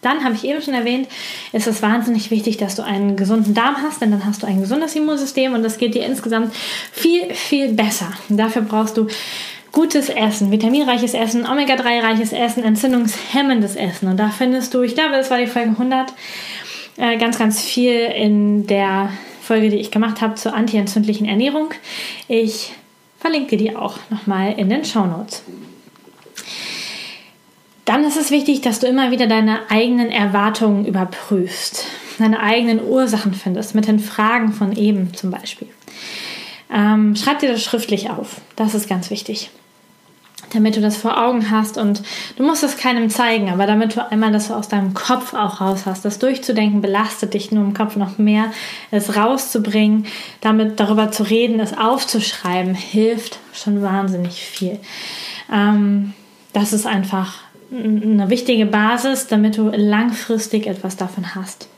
Dann 0.00 0.22
habe 0.22 0.34
ich 0.34 0.44
eben 0.44 0.62
schon 0.62 0.74
erwähnt, 0.74 1.08
ist 1.52 1.66
es 1.66 1.82
wahnsinnig 1.82 2.30
wichtig, 2.30 2.56
dass 2.56 2.76
du 2.76 2.82
einen 2.82 3.16
gesunden 3.16 3.52
Darm 3.52 3.76
hast, 3.82 4.00
denn 4.00 4.12
dann 4.12 4.24
hast 4.24 4.42
du 4.42 4.46
ein 4.46 4.60
gesundes 4.60 4.94
Immunsystem 4.94 5.54
und 5.54 5.64
das 5.64 5.76
geht 5.76 5.94
dir 5.94 6.06
insgesamt 6.06 6.54
viel, 6.92 7.34
viel 7.34 7.72
besser. 7.72 8.12
Dafür 8.28 8.62
brauchst 8.62 8.96
du 8.96 9.08
gutes 9.72 10.08
Essen, 10.08 10.50
vitaminreiches 10.50 11.14
Essen, 11.14 11.46
Omega-3-reiches 11.46 12.32
Essen, 12.32 12.64
entzündungshemmendes 12.64 13.76
Essen. 13.76 14.08
Und 14.08 14.16
da 14.18 14.30
findest 14.30 14.74
du, 14.74 14.82
ich 14.82 14.94
glaube, 14.94 15.12
das 15.12 15.30
war 15.30 15.38
die 15.38 15.46
Folge 15.46 15.70
100, 15.70 16.12
äh, 16.96 17.16
ganz, 17.16 17.38
ganz 17.38 17.62
viel 17.62 17.94
in 17.94 18.66
der 18.66 19.10
Folge, 19.42 19.70
die 19.70 19.76
ich 19.76 19.90
gemacht 19.90 20.20
habe 20.20 20.34
zur 20.34 20.54
antientzündlichen 20.54 21.26
Ernährung. 21.26 21.70
Ich 22.26 22.72
verlinke 23.18 23.56
die 23.56 23.74
auch 23.76 23.98
nochmal 24.10 24.54
in 24.56 24.68
den 24.68 24.84
Show 24.84 25.04
Notes. 25.04 25.42
Dann 27.84 28.04
ist 28.04 28.18
es 28.18 28.30
wichtig, 28.30 28.60
dass 28.60 28.80
du 28.80 28.86
immer 28.86 29.10
wieder 29.10 29.26
deine 29.26 29.70
eigenen 29.70 30.10
Erwartungen 30.10 30.84
überprüfst, 30.84 31.86
deine 32.18 32.40
eigenen 32.40 32.84
Ursachen 32.84 33.32
findest, 33.32 33.74
mit 33.74 33.88
den 33.88 33.98
Fragen 33.98 34.52
von 34.52 34.76
eben 34.76 35.14
zum 35.14 35.30
Beispiel. 35.30 35.68
Ähm, 36.72 37.16
schreib 37.16 37.38
dir 37.38 37.50
das 37.50 37.62
schriftlich 37.62 38.10
auf. 38.10 38.40
Das 38.56 38.74
ist 38.74 38.88
ganz 38.88 39.10
wichtig. 39.10 39.50
Damit 40.52 40.76
du 40.76 40.80
das 40.80 40.96
vor 40.96 41.22
Augen 41.22 41.50
hast 41.50 41.76
und 41.76 42.02
du 42.36 42.42
musst 42.42 42.62
es 42.62 42.78
keinem 42.78 43.10
zeigen, 43.10 43.50
aber 43.50 43.66
damit 43.66 43.96
du 43.96 44.10
einmal 44.10 44.32
das 44.32 44.50
aus 44.50 44.68
deinem 44.68 44.94
Kopf 44.94 45.34
auch 45.34 45.60
raus 45.60 45.84
hast. 45.84 46.04
Das 46.04 46.18
durchzudenken 46.18 46.80
belastet 46.80 47.34
dich 47.34 47.50
nur 47.52 47.64
im 47.64 47.74
Kopf 47.74 47.96
noch 47.96 48.18
mehr. 48.18 48.50
Es 48.90 49.16
rauszubringen, 49.16 50.06
damit 50.40 50.80
darüber 50.80 51.10
zu 51.10 51.24
reden, 51.24 51.60
es 51.60 51.76
aufzuschreiben, 51.76 52.74
hilft 52.74 53.38
schon 53.52 53.82
wahnsinnig 53.82 54.40
viel. 54.40 54.78
Ähm, 55.52 56.14
das 56.52 56.72
ist 56.72 56.86
einfach 56.86 57.42
eine 57.70 58.30
wichtige 58.30 58.64
Basis, 58.64 59.26
damit 59.26 59.58
du 59.58 59.68
langfristig 59.68 60.66
etwas 60.66 60.96
davon 60.96 61.34
hast. 61.34 61.68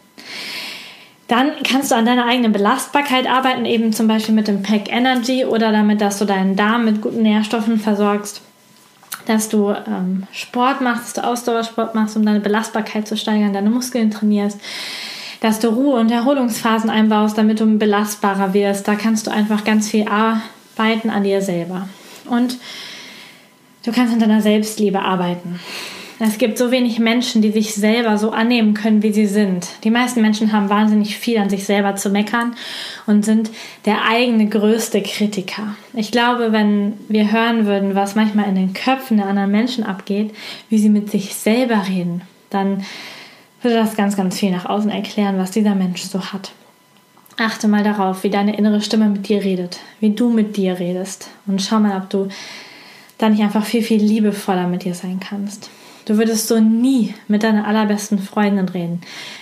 Dann 1.30 1.52
kannst 1.62 1.92
du 1.92 1.94
an 1.94 2.06
deiner 2.06 2.26
eigenen 2.26 2.50
Belastbarkeit 2.50 3.30
arbeiten, 3.30 3.64
eben 3.64 3.92
zum 3.92 4.08
Beispiel 4.08 4.34
mit 4.34 4.48
dem 4.48 4.64
Pack 4.64 4.90
Energy 4.92 5.44
oder 5.44 5.70
damit, 5.70 6.00
dass 6.00 6.18
du 6.18 6.24
deinen 6.24 6.56
Darm 6.56 6.86
mit 6.86 7.00
guten 7.00 7.22
Nährstoffen 7.22 7.78
versorgst, 7.78 8.42
dass 9.26 9.48
du 9.48 9.70
ähm, 9.70 10.24
Sport 10.32 10.80
machst, 10.80 11.04
dass 11.04 11.12
du 11.12 11.24
Ausdauersport 11.24 11.94
machst, 11.94 12.16
um 12.16 12.26
deine 12.26 12.40
Belastbarkeit 12.40 13.06
zu 13.06 13.16
steigern, 13.16 13.52
deine 13.52 13.70
Muskeln 13.70 14.10
trainierst, 14.10 14.58
dass 15.40 15.60
du 15.60 15.68
Ruhe- 15.68 16.00
und 16.00 16.10
Erholungsphasen 16.10 16.90
einbaust, 16.90 17.38
damit 17.38 17.60
du 17.60 17.78
belastbarer 17.78 18.52
wirst. 18.52 18.88
Da 18.88 18.96
kannst 18.96 19.28
du 19.28 19.30
einfach 19.30 19.62
ganz 19.62 19.88
viel 19.88 20.08
arbeiten 20.08 21.10
an 21.10 21.22
dir 21.22 21.42
selber. 21.42 21.88
Und 22.28 22.58
du 23.84 23.92
kannst 23.92 24.12
an 24.12 24.18
deiner 24.18 24.42
Selbstliebe 24.42 25.00
arbeiten. 25.00 25.60
Es 26.22 26.36
gibt 26.36 26.58
so 26.58 26.70
wenig 26.70 26.98
Menschen, 26.98 27.40
die 27.40 27.50
sich 27.50 27.74
selber 27.74 28.18
so 28.18 28.30
annehmen 28.30 28.74
können, 28.74 29.02
wie 29.02 29.10
sie 29.10 29.24
sind. 29.24 29.68
Die 29.84 29.90
meisten 29.90 30.20
Menschen 30.20 30.52
haben 30.52 30.68
wahnsinnig 30.68 31.16
viel 31.16 31.38
an 31.38 31.48
sich 31.48 31.64
selber 31.64 31.96
zu 31.96 32.10
meckern 32.10 32.54
und 33.06 33.24
sind 33.24 33.50
der 33.86 34.04
eigene 34.06 34.46
größte 34.46 35.00
Kritiker. 35.00 35.76
Ich 35.94 36.12
glaube, 36.12 36.52
wenn 36.52 36.92
wir 37.08 37.32
hören 37.32 37.64
würden, 37.64 37.94
was 37.94 38.16
manchmal 38.16 38.50
in 38.50 38.54
den 38.54 38.74
Köpfen 38.74 39.16
der 39.16 39.28
anderen 39.28 39.50
Menschen 39.50 39.82
abgeht, 39.82 40.34
wie 40.68 40.76
sie 40.76 40.90
mit 40.90 41.10
sich 41.10 41.34
selber 41.34 41.86
reden, 41.88 42.20
dann 42.50 42.84
würde 43.62 43.76
das 43.76 43.96
ganz, 43.96 44.14
ganz 44.14 44.38
viel 44.38 44.50
nach 44.50 44.66
außen 44.66 44.90
erklären, 44.90 45.38
was 45.38 45.52
dieser 45.52 45.74
Mensch 45.74 46.02
so 46.02 46.20
hat. 46.34 46.52
Achte 47.38 47.66
mal 47.66 47.82
darauf, 47.82 48.24
wie 48.24 48.30
deine 48.30 48.58
innere 48.58 48.82
Stimme 48.82 49.08
mit 49.08 49.26
dir 49.30 49.42
redet, 49.42 49.78
wie 50.00 50.10
du 50.10 50.28
mit 50.28 50.58
dir 50.58 50.78
redest 50.78 51.30
und 51.46 51.62
schau 51.62 51.78
mal, 51.78 51.96
ob 51.96 52.10
du 52.10 52.28
da 53.16 53.30
nicht 53.30 53.42
einfach 53.42 53.64
viel, 53.64 53.82
viel 53.82 54.02
liebevoller 54.02 54.66
mit 54.66 54.84
dir 54.84 54.94
sein 54.94 55.18
kannst. 55.18 55.70
Du 56.06 56.16
würdest 56.18 56.48
so 56.48 56.58
nie 56.58 57.14
mit 57.28 57.42
deiner 57.42 57.66
allerbesten 57.66 58.18
Freundin 58.18 58.68
reden. 58.68 59.00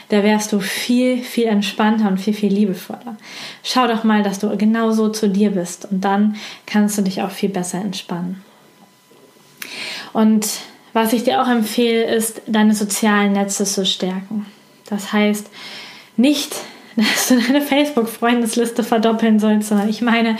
Da 0.08 0.22
wärst 0.22 0.52
du 0.52 0.60
viel, 0.60 1.18
viel 1.18 1.46
entspannter 1.46 2.08
und 2.08 2.18
viel, 2.18 2.34
viel 2.34 2.52
liebevoller. 2.52 3.16
Schau 3.62 3.86
doch 3.86 4.04
mal, 4.04 4.22
dass 4.22 4.38
du 4.38 4.56
genau 4.56 4.90
so 4.92 5.08
zu 5.08 5.28
dir 5.28 5.50
bist 5.50 5.86
und 5.90 6.04
dann 6.04 6.36
kannst 6.66 6.98
du 6.98 7.02
dich 7.02 7.22
auch 7.22 7.30
viel 7.30 7.50
besser 7.50 7.78
entspannen. 7.78 8.42
Und 10.12 10.48
was 10.92 11.12
ich 11.12 11.24
dir 11.24 11.42
auch 11.42 11.48
empfehle, 11.48 12.04
ist, 12.04 12.42
deine 12.46 12.74
sozialen 12.74 13.32
Netze 13.32 13.64
zu 13.64 13.84
stärken. 13.84 14.46
Das 14.88 15.12
heißt, 15.12 15.48
nicht 16.16 16.54
dass 17.12 17.28
du 17.28 17.40
deine 17.40 17.62
Facebook-Freundesliste 17.62 18.82
verdoppeln 18.82 19.38
sollst, 19.38 19.68
sondern 19.68 19.88
ich 19.88 20.02
meine 20.02 20.36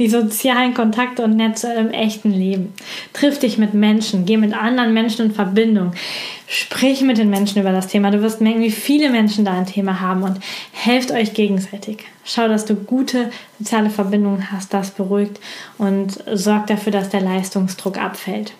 die 0.00 0.08
sozialen 0.08 0.74
Kontakte 0.74 1.22
und 1.22 1.36
Netze 1.36 1.72
im 1.74 1.92
echten 1.92 2.32
Leben. 2.32 2.72
Triff 3.12 3.38
dich 3.38 3.58
mit 3.58 3.74
Menschen, 3.74 4.26
geh 4.26 4.36
mit 4.36 4.52
anderen 4.52 4.92
Menschen 4.92 5.26
in 5.26 5.32
Verbindung, 5.32 5.92
sprich 6.48 7.02
mit 7.02 7.18
den 7.18 7.30
Menschen 7.30 7.60
über 7.60 7.70
das 7.70 7.86
Thema. 7.86 8.10
Du 8.10 8.22
wirst 8.22 8.40
merken, 8.40 8.60
wie 8.60 8.72
viele 8.72 9.08
Menschen 9.08 9.44
da 9.44 9.52
ein 9.52 9.66
Thema 9.66 10.00
haben 10.00 10.24
und 10.24 10.40
helft 10.72 11.12
euch 11.12 11.32
gegenseitig. 11.32 11.98
Schau, 12.24 12.48
dass 12.48 12.64
du 12.64 12.74
gute 12.74 13.30
soziale 13.60 13.90
Verbindungen 13.90 14.50
hast, 14.50 14.74
das 14.74 14.90
beruhigt 14.90 15.38
und 15.78 16.18
sorgt 16.32 16.70
dafür, 16.70 16.90
dass 16.90 17.10
der 17.10 17.20
Leistungsdruck 17.20 17.98
abfällt. 17.98 18.52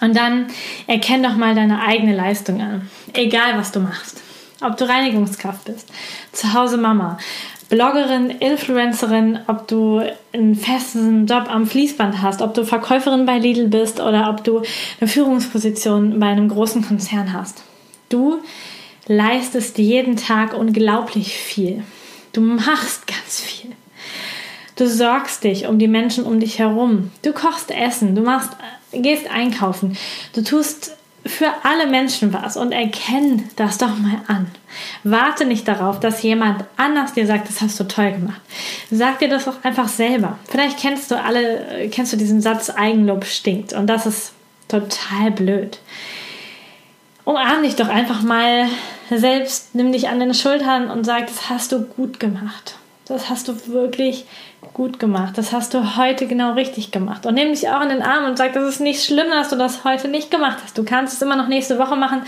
Und 0.00 0.16
dann 0.16 0.46
erkenn 0.86 1.24
doch 1.24 1.36
mal 1.36 1.56
deine 1.56 1.82
eigene 1.82 2.14
Leistung 2.14 2.60
an, 2.60 2.88
egal 3.14 3.58
was 3.58 3.72
du 3.72 3.80
machst. 3.80 4.22
Ob 4.60 4.76
du 4.76 4.88
Reinigungskraft 4.88 5.64
bist, 5.66 5.88
zu 6.32 6.54
Hause 6.54 6.78
Mama, 6.78 7.18
Bloggerin, 7.68 8.30
Influencerin, 8.30 9.40
ob 9.48 9.66
du 9.66 10.00
einen 10.32 10.54
festen 10.54 11.26
Job 11.26 11.46
am 11.50 11.66
Fließband 11.66 12.22
hast, 12.22 12.40
ob 12.40 12.54
du 12.54 12.64
Verkäuferin 12.64 13.26
bei 13.26 13.38
Lidl 13.38 13.68
bist 13.68 14.00
oder 14.00 14.30
ob 14.30 14.44
du 14.44 14.62
eine 15.00 15.08
Führungsposition 15.08 16.20
bei 16.20 16.26
einem 16.26 16.48
großen 16.48 16.86
Konzern 16.86 17.32
hast. 17.32 17.64
Du 18.08 18.38
leistest 19.08 19.78
jeden 19.78 20.16
Tag 20.16 20.54
unglaublich 20.54 21.36
viel. 21.36 21.82
Du 22.32 22.40
machst 22.40 23.06
ganz 23.06 23.40
viel. 23.40 23.72
Du 24.76 24.86
sorgst 24.86 25.42
dich 25.42 25.66
um 25.66 25.78
die 25.78 25.88
Menschen 25.88 26.24
um 26.24 26.38
dich 26.38 26.58
herum. 26.58 27.10
Du 27.22 27.32
kochst 27.32 27.70
Essen, 27.70 28.14
du 28.14 28.22
machst, 28.22 28.50
gehst 28.92 29.28
einkaufen. 29.28 29.96
Du 30.34 30.42
tust 30.42 30.96
für 31.26 31.52
alle 31.62 31.86
Menschen 31.86 32.32
was 32.32 32.56
und 32.56 32.72
erkenn 32.72 33.48
das 33.56 33.78
doch 33.78 33.96
mal 33.96 34.20
an. 34.26 34.46
Warte 35.04 35.44
nicht 35.44 35.66
darauf, 35.66 36.00
dass 36.00 36.22
jemand 36.22 36.64
anders 36.76 37.14
dir 37.14 37.26
sagt, 37.26 37.48
das 37.48 37.60
hast 37.60 37.78
du 37.80 37.84
toll 37.84 38.12
gemacht. 38.12 38.40
Sag 38.90 39.18
dir 39.18 39.28
das 39.28 39.44
doch 39.44 39.64
einfach 39.64 39.88
selber. 39.88 40.38
Vielleicht 40.48 40.78
kennst 40.78 41.10
du 41.10 41.20
alle, 41.20 41.88
kennst 41.90 42.12
du 42.12 42.16
diesen 42.16 42.40
Satz, 42.40 42.70
Eigenlob 42.70 43.24
stinkt 43.24 43.72
und 43.72 43.86
das 43.86 44.06
ist 44.06 44.32
total 44.68 45.30
blöd. 45.30 45.78
Umarm 47.24 47.62
dich 47.62 47.76
doch 47.76 47.88
einfach 47.88 48.22
mal 48.22 48.68
selbst, 49.10 49.74
nimm 49.74 49.92
dich 49.92 50.08
an 50.08 50.20
den 50.20 50.34
Schultern 50.34 50.90
und 50.90 51.04
sag, 51.04 51.26
das 51.26 51.48
hast 51.48 51.72
du 51.72 51.84
gut 51.84 52.20
gemacht. 52.20 52.76
Das 53.06 53.30
hast 53.30 53.48
du 53.48 53.66
wirklich 53.68 54.26
gut 54.76 54.98
gemacht. 54.98 55.38
Das 55.38 55.52
hast 55.52 55.72
du 55.72 55.96
heute 55.96 56.26
genau 56.26 56.52
richtig 56.52 56.90
gemacht. 56.90 57.24
Und 57.24 57.32
nimm 57.32 57.48
dich 57.48 57.70
auch 57.70 57.80
in 57.80 57.88
den 57.88 58.02
Arm 58.02 58.26
und 58.26 58.36
sag, 58.36 58.52
das 58.52 58.68
ist 58.68 58.80
nicht 58.80 59.02
schlimm, 59.02 59.30
dass 59.30 59.48
du 59.48 59.56
das 59.56 59.84
heute 59.84 60.06
nicht 60.06 60.30
gemacht 60.30 60.58
hast. 60.62 60.76
Du 60.76 60.84
kannst 60.84 61.14
es 61.14 61.22
immer 61.22 61.34
noch 61.34 61.48
nächste 61.48 61.78
Woche 61.78 61.96
machen 61.96 62.20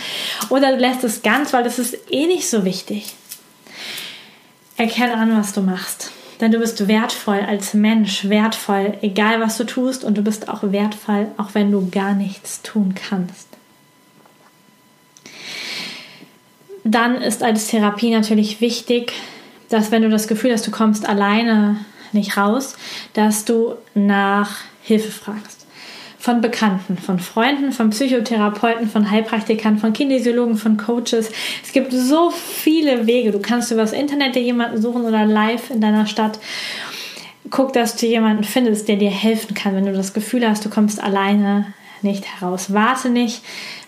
oder 0.48 0.72
du 0.72 0.78
lässt 0.78 1.04
es 1.04 1.20
ganz, 1.20 1.52
weil 1.52 1.62
das 1.62 1.78
ist 1.78 2.10
eh 2.10 2.26
nicht 2.26 2.48
so 2.48 2.64
wichtig. 2.64 3.14
Erkenne 4.78 5.14
an, 5.14 5.36
was 5.36 5.52
du 5.52 5.60
machst. 5.60 6.10
Denn 6.40 6.50
du 6.50 6.58
bist 6.58 6.88
wertvoll 6.88 7.40
als 7.46 7.74
Mensch, 7.74 8.30
wertvoll, 8.30 8.96
egal 9.02 9.42
was 9.42 9.58
du 9.58 9.64
tust. 9.64 10.02
Und 10.02 10.16
du 10.16 10.22
bist 10.22 10.48
auch 10.48 10.62
wertvoll, 10.62 11.26
auch 11.36 11.50
wenn 11.52 11.70
du 11.70 11.90
gar 11.90 12.14
nichts 12.14 12.62
tun 12.62 12.94
kannst. 12.94 13.48
Dann 16.82 17.16
ist 17.16 17.42
als 17.42 17.66
Therapie 17.66 18.10
natürlich 18.10 18.62
wichtig, 18.62 19.12
dass 19.68 19.90
wenn 19.90 20.00
du 20.00 20.08
das 20.08 20.28
Gefühl 20.28 20.54
hast, 20.54 20.66
du 20.66 20.70
kommst 20.70 21.06
alleine 21.06 21.76
nicht 22.12 22.36
raus, 22.36 22.76
dass 23.12 23.44
du 23.44 23.74
nach 23.94 24.56
Hilfe 24.82 25.10
fragst. 25.10 25.66
Von 26.18 26.40
Bekannten, 26.40 26.98
von 26.98 27.20
Freunden, 27.20 27.72
von 27.72 27.90
Psychotherapeuten, 27.90 28.88
von 28.88 29.10
Heilpraktikern, 29.10 29.78
von 29.78 29.92
Kinesiologen, 29.92 30.56
von 30.56 30.76
Coaches. 30.76 31.30
Es 31.62 31.72
gibt 31.72 31.92
so 31.92 32.30
viele 32.30 33.06
Wege. 33.06 33.30
Du 33.30 33.38
kannst 33.38 33.70
über 33.70 33.82
das 33.82 33.92
Internet 33.92 34.34
dir 34.34 34.42
jemanden 34.42 34.82
suchen 34.82 35.04
oder 35.04 35.24
live 35.24 35.70
in 35.70 35.80
deiner 35.80 36.06
Stadt. 36.06 36.38
Guck, 37.50 37.72
dass 37.72 37.96
du 37.96 38.06
jemanden 38.06 38.44
findest, 38.44 38.88
der 38.88 38.96
dir 38.96 39.10
helfen 39.10 39.54
kann, 39.54 39.74
wenn 39.74 39.86
du 39.86 39.92
das 39.92 40.12
Gefühl 40.12 40.46
hast, 40.46 40.64
du 40.64 40.70
kommst 40.70 41.02
alleine 41.02 41.72
nicht 42.02 42.24
heraus. 42.26 42.72
Warte 42.72 43.10
nicht, 43.10 43.42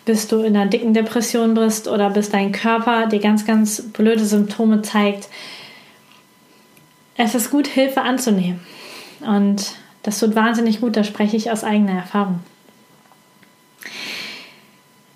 bis 0.04 0.28
du 0.28 0.40
in 0.40 0.56
einer 0.56 0.70
dicken 0.70 0.94
Depression 0.94 1.54
bist 1.54 1.88
oder 1.88 2.10
bis 2.10 2.30
dein 2.30 2.52
Körper 2.52 3.06
dir 3.06 3.20
ganz, 3.20 3.44
ganz 3.44 3.82
blöde 3.92 4.24
Symptome 4.24 4.82
zeigt 4.82 5.28
es 7.20 7.34
ist 7.34 7.50
gut, 7.50 7.66
Hilfe 7.66 8.02
anzunehmen. 8.02 8.60
Und 9.20 9.74
das 10.02 10.18
tut 10.18 10.34
wahnsinnig 10.34 10.80
gut, 10.80 10.96
da 10.96 11.04
spreche 11.04 11.36
ich 11.36 11.50
aus 11.50 11.64
eigener 11.64 11.92
Erfahrung. 11.92 12.40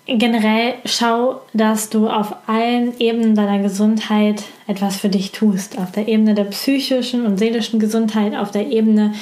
Generell 0.07 0.75
schau, 0.85 1.41
dass 1.53 1.89
du 1.89 2.07
auf 2.07 2.35
allen 2.45 2.99
Ebenen 2.99 3.33
deiner 3.33 3.57
Gesundheit 3.57 4.43
etwas 4.67 4.97
für 4.97 5.09
dich 5.09 5.31
tust. 5.31 5.79
Auf 5.79 5.91
der 5.91 6.07
Ebene 6.07 6.35
der 6.35 6.43
psychischen 6.43 7.25
und 7.25 7.39
seelischen 7.39 7.79
Gesundheit, 7.79 8.35
auf 8.35 8.51
der 8.51 8.67
Ebene 8.67 9.15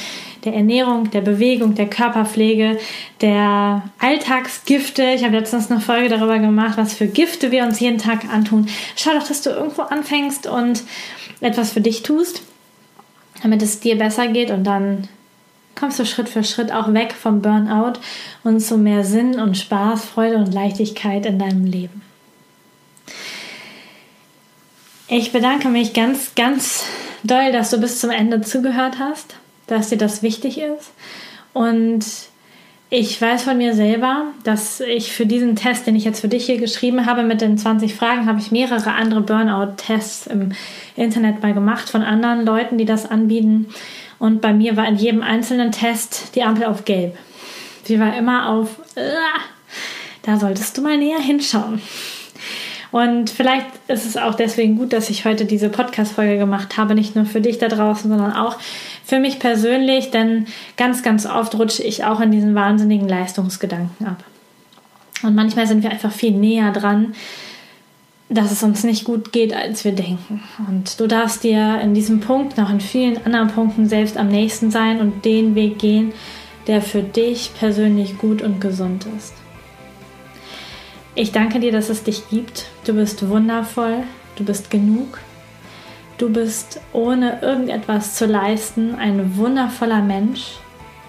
der 0.43 0.53
Ernährung, 0.53 1.09
der 1.09 1.21
Bewegung, 1.21 1.73
der 1.75 1.89
Körperpflege, 1.89 2.77
der 3.21 3.83
Alltagsgifte. 3.99 5.03
Ich 5.15 5.23
habe 5.23 5.37
letztens 5.37 5.71
eine 5.71 5.79
Folge 5.79 6.09
darüber 6.09 6.39
gemacht, 6.39 6.77
was 6.77 6.93
für 6.93 7.07
Gifte 7.07 7.51
wir 7.51 7.63
uns 7.63 7.79
jeden 7.79 7.97
Tag 7.97 8.25
antun. 8.25 8.67
Schau 8.97 9.11
doch, 9.13 9.25
dass 9.25 9.41
du 9.41 9.51
irgendwo 9.51 9.83
anfängst 9.83 10.47
und 10.47 10.83
etwas 11.39 11.71
für 11.71 11.81
dich 11.81 12.03
tust 12.03 12.43
damit 13.43 13.61
es 13.61 13.79
dir 13.79 13.97
besser 13.97 14.27
geht 14.27 14.49
und 14.49 14.63
dann 14.63 15.07
kommst 15.75 15.99
du 15.99 16.05
Schritt 16.05 16.29
für 16.29 16.43
Schritt 16.43 16.71
auch 16.71 16.93
weg 16.93 17.13
vom 17.13 17.41
Burnout 17.41 17.99
und 18.43 18.61
zu 18.61 18.77
mehr 18.77 19.03
Sinn 19.03 19.39
und 19.39 19.57
Spaß, 19.57 20.05
Freude 20.05 20.37
und 20.37 20.53
Leichtigkeit 20.53 21.25
in 21.25 21.39
deinem 21.39 21.65
Leben. 21.65 22.01
Ich 25.07 25.31
bedanke 25.31 25.67
mich 25.67 25.93
ganz, 25.93 26.33
ganz 26.35 26.85
doll, 27.23 27.51
dass 27.51 27.69
du 27.69 27.79
bis 27.79 27.99
zum 27.99 28.09
Ende 28.09 28.41
zugehört 28.41 28.97
hast, 28.99 29.35
dass 29.67 29.89
dir 29.89 29.97
das 29.97 30.23
wichtig 30.23 30.57
ist 30.57 30.91
und 31.53 32.05
ich 32.95 33.19
weiß 33.19 33.41
von 33.41 33.57
mir 33.57 33.73
selber, 33.73 34.25
dass 34.43 34.79
ich 34.79 35.13
für 35.13 35.25
diesen 35.25 35.55
Test, 35.55 35.87
den 35.87 35.95
ich 35.95 36.03
jetzt 36.03 36.21
für 36.21 36.27
dich 36.27 36.45
hier 36.45 36.59
geschrieben 36.59 37.07
habe, 37.07 37.23
mit 37.23 37.41
den 37.41 37.57
20 37.57 37.95
Fragen, 37.95 38.27
habe 38.27 38.37
ich 38.39 38.51
mehrere 38.51 38.91
andere 38.91 39.21
Burnout-Tests 39.21 40.27
im 40.27 40.51
Internet 40.95 41.41
mal 41.41 41.55
gemacht 41.55 41.89
von 41.89 42.03
anderen 42.03 42.45
Leuten, 42.45 42.77
die 42.77 42.85
das 42.85 43.09
anbieten. 43.09 43.69
Und 44.19 44.41
bei 44.41 44.53
mir 44.53 44.77
war 44.77 44.87
in 44.87 44.97
jedem 44.97 45.23
einzelnen 45.23 45.71
Test 45.71 46.35
die 46.35 46.43
Ampel 46.43 46.65
auf 46.65 46.85
gelb. 46.85 47.17
Sie 47.83 47.99
war 47.99 48.15
immer 48.15 48.49
auf, 48.49 48.79
da 50.21 50.37
solltest 50.37 50.77
du 50.77 50.83
mal 50.83 50.99
näher 50.99 51.19
hinschauen. 51.19 51.81
Und 52.91 53.31
vielleicht 53.31 53.65
ist 53.87 54.05
es 54.05 54.17
auch 54.17 54.35
deswegen 54.35 54.77
gut, 54.77 54.93
dass 54.93 55.09
ich 55.09 55.25
heute 55.25 55.45
diese 55.45 55.69
Podcast-Folge 55.69 56.37
gemacht 56.37 56.77
habe. 56.77 56.93
Nicht 56.93 57.15
nur 57.15 57.25
für 57.25 57.41
dich 57.41 57.57
da 57.57 57.69
draußen, 57.69 58.07
sondern 58.07 58.33
auch 58.33 58.57
für 59.13 59.19
mich 59.19 59.37
persönlich. 59.37 60.09
Denn 60.09 60.47
ganz, 60.75 61.03
ganz 61.03 61.27
oft 61.27 61.53
rutsche 61.59 61.83
ich 61.83 62.03
auch 62.03 62.19
in 62.19 62.31
diesen 62.31 62.55
wahnsinnigen 62.55 63.07
Leistungsgedanken 63.07 64.07
ab. 64.07 64.23
Und 65.21 65.35
manchmal 65.35 65.67
sind 65.67 65.83
wir 65.83 65.91
einfach 65.91 66.11
viel 66.11 66.31
näher 66.31 66.71
dran, 66.71 67.13
dass 68.27 68.51
es 68.51 68.63
uns 68.63 68.83
nicht 68.83 69.03
gut 69.03 69.31
geht, 69.31 69.53
als 69.53 69.85
wir 69.85 69.91
denken. 69.91 70.41
Und 70.67 70.99
du 70.99 71.05
darfst 71.05 71.43
dir 71.43 71.79
in 71.81 71.93
diesem 71.93 72.21
Punkt, 72.21 72.57
noch 72.57 72.71
in 72.71 72.81
vielen 72.81 73.23
anderen 73.23 73.49
Punkten 73.49 73.87
selbst 73.87 74.17
am 74.17 74.29
nächsten 74.29 74.71
sein 74.71 74.99
und 74.99 75.23
den 75.25 75.53
Weg 75.53 75.77
gehen, 75.77 76.11
der 76.65 76.81
für 76.81 77.03
dich 77.03 77.51
persönlich 77.59 78.17
gut 78.17 78.41
und 78.41 78.59
gesund 78.61 79.05
ist. 79.15 79.35
Ich 81.13 81.31
danke 81.31 81.59
dir, 81.59 81.71
dass 81.71 81.89
es 81.89 82.01
dich 82.01 82.27
gibt. 82.31 82.65
Du 82.85 82.93
bist 82.93 83.29
wundervoll, 83.29 84.03
du 84.37 84.43
bist 84.43 84.71
genug. 84.71 85.19
Du 86.23 86.29
bist 86.29 86.79
ohne 86.93 87.41
irgendetwas 87.41 88.15
zu 88.15 88.25
leisten 88.25 88.95
ein 88.95 89.35
wundervoller 89.35 90.01
Mensch. 90.01 90.53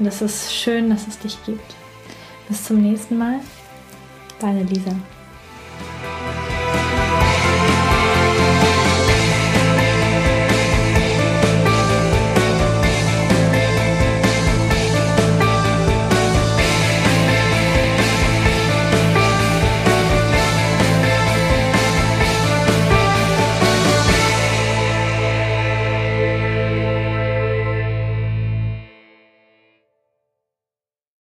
Und 0.00 0.06
es 0.06 0.20
ist 0.20 0.52
schön, 0.52 0.90
dass 0.90 1.06
es 1.06 1.20
dich 1.20 1.38
gibt. 1.46 1.76
Bis 2.48 2.64
zum 2.64 2.82
nächsten 2.82 3.16
Mal. 3.16 3.38
Deine 4.40 4.64
Lisa. 4.64 4.90